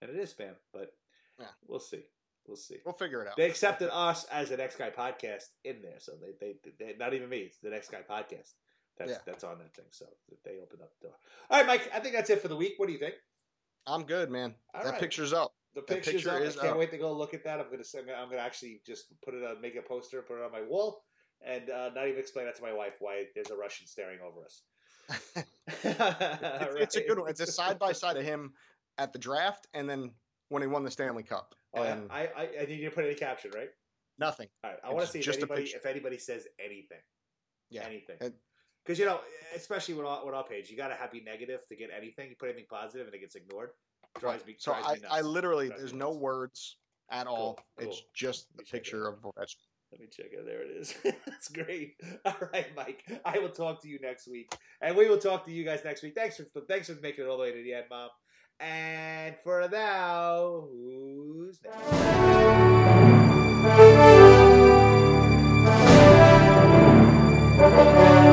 [0.00, 0.54] and it is spam.
[0.72, 0.92] But
[1.38, 1.46] Yeah.
[1.66, 2.02] we'll see.
[2.46, 2.78] We'll see.
[2.84, 3.36] We'll figure it out.
[3.36, 7.14] They accepted us as the next guy podcast in there, so they, they, they not
[7.14, 7.38] even me.
[7.40, 8.52] It's the next guy podcast.
[8.98, 9.18] That's Yeah.
[9.26, 9.84] that's on that thing.
[9.90, 10.06] So
[10.44, 11.16] they opened up the door.
[11.50, 11.90] All right, Mike.
[11.94, 12.74] I think that's it for the week.
[12.78, 13.14] What do you think?
[13.86, 14.54] I'm good, man.
[14.74, 15.00] All that right.
[15.00, 15.54] picture's up.
[15.74, 16.42] The picture's picture up.
[16.42, 16.78] is I can't up.
[16.78, 17.58] wait to go look at that.
[17.60, 18.10] I'm gonna send.
[18.10, 21.04] I'm gonna actually just put it on, make a poster, put it on my wall,
[21.44, 24.44] and uh, not even explain that to my wife why there's a Russian staring over
[24.44, 24.62] us.
[25.84, 27.30] It's, it's a good one.
[27.30, 28.52] It's a side by side of him
[28.98, 30.12] at the draft and then
[30.48, 31.54] when he won the Stanley Cup.
[31.74, 31.92] Oh, yeah.
[31.92, 33.70] and I, I, I need you to put any caption, right?
[34.18, 34.48] nothing.
[34.62, 34.78] All right.
[34.84, 36.98] I want to see if anybody, if anybody says anything.
[37.70, 37.84] Yeah.
[37.86, 38.16] Anything.
[38.20, 38.34] And-
[38.84, 39.20] Because you know,
[39.54, 42.30] especially with our, with our page, you gotta have be negative to get anything.
[42.30, 43.70] You put anything positive and it gets ignored.
[44.18, 44.56] Drives me.
[44.58, 45.14] So drives I, me nuts.
[45.14, 46.18] I literally, Drives there's no nuts.
[46.20, 46.76] words
[47.10, 47.58] at all.
[47.78, 49.56] Cool, It's just Let the picture of Ovechkin.
[49.92, 50.46] Let me check it.
[50.46, 50.94] There it is.
[51.26, 51.96] That's great.
[52.24, 53.04] All right, Mike.
[53.26, 56.02] I will talk to you next week, and we will talk to you guys next
[56.02, 56.14] week.
[56.16, 58.08] Thanks for thanks for making it all the way to the end, Mom.
[58.58, 61.82] And for now, who's next?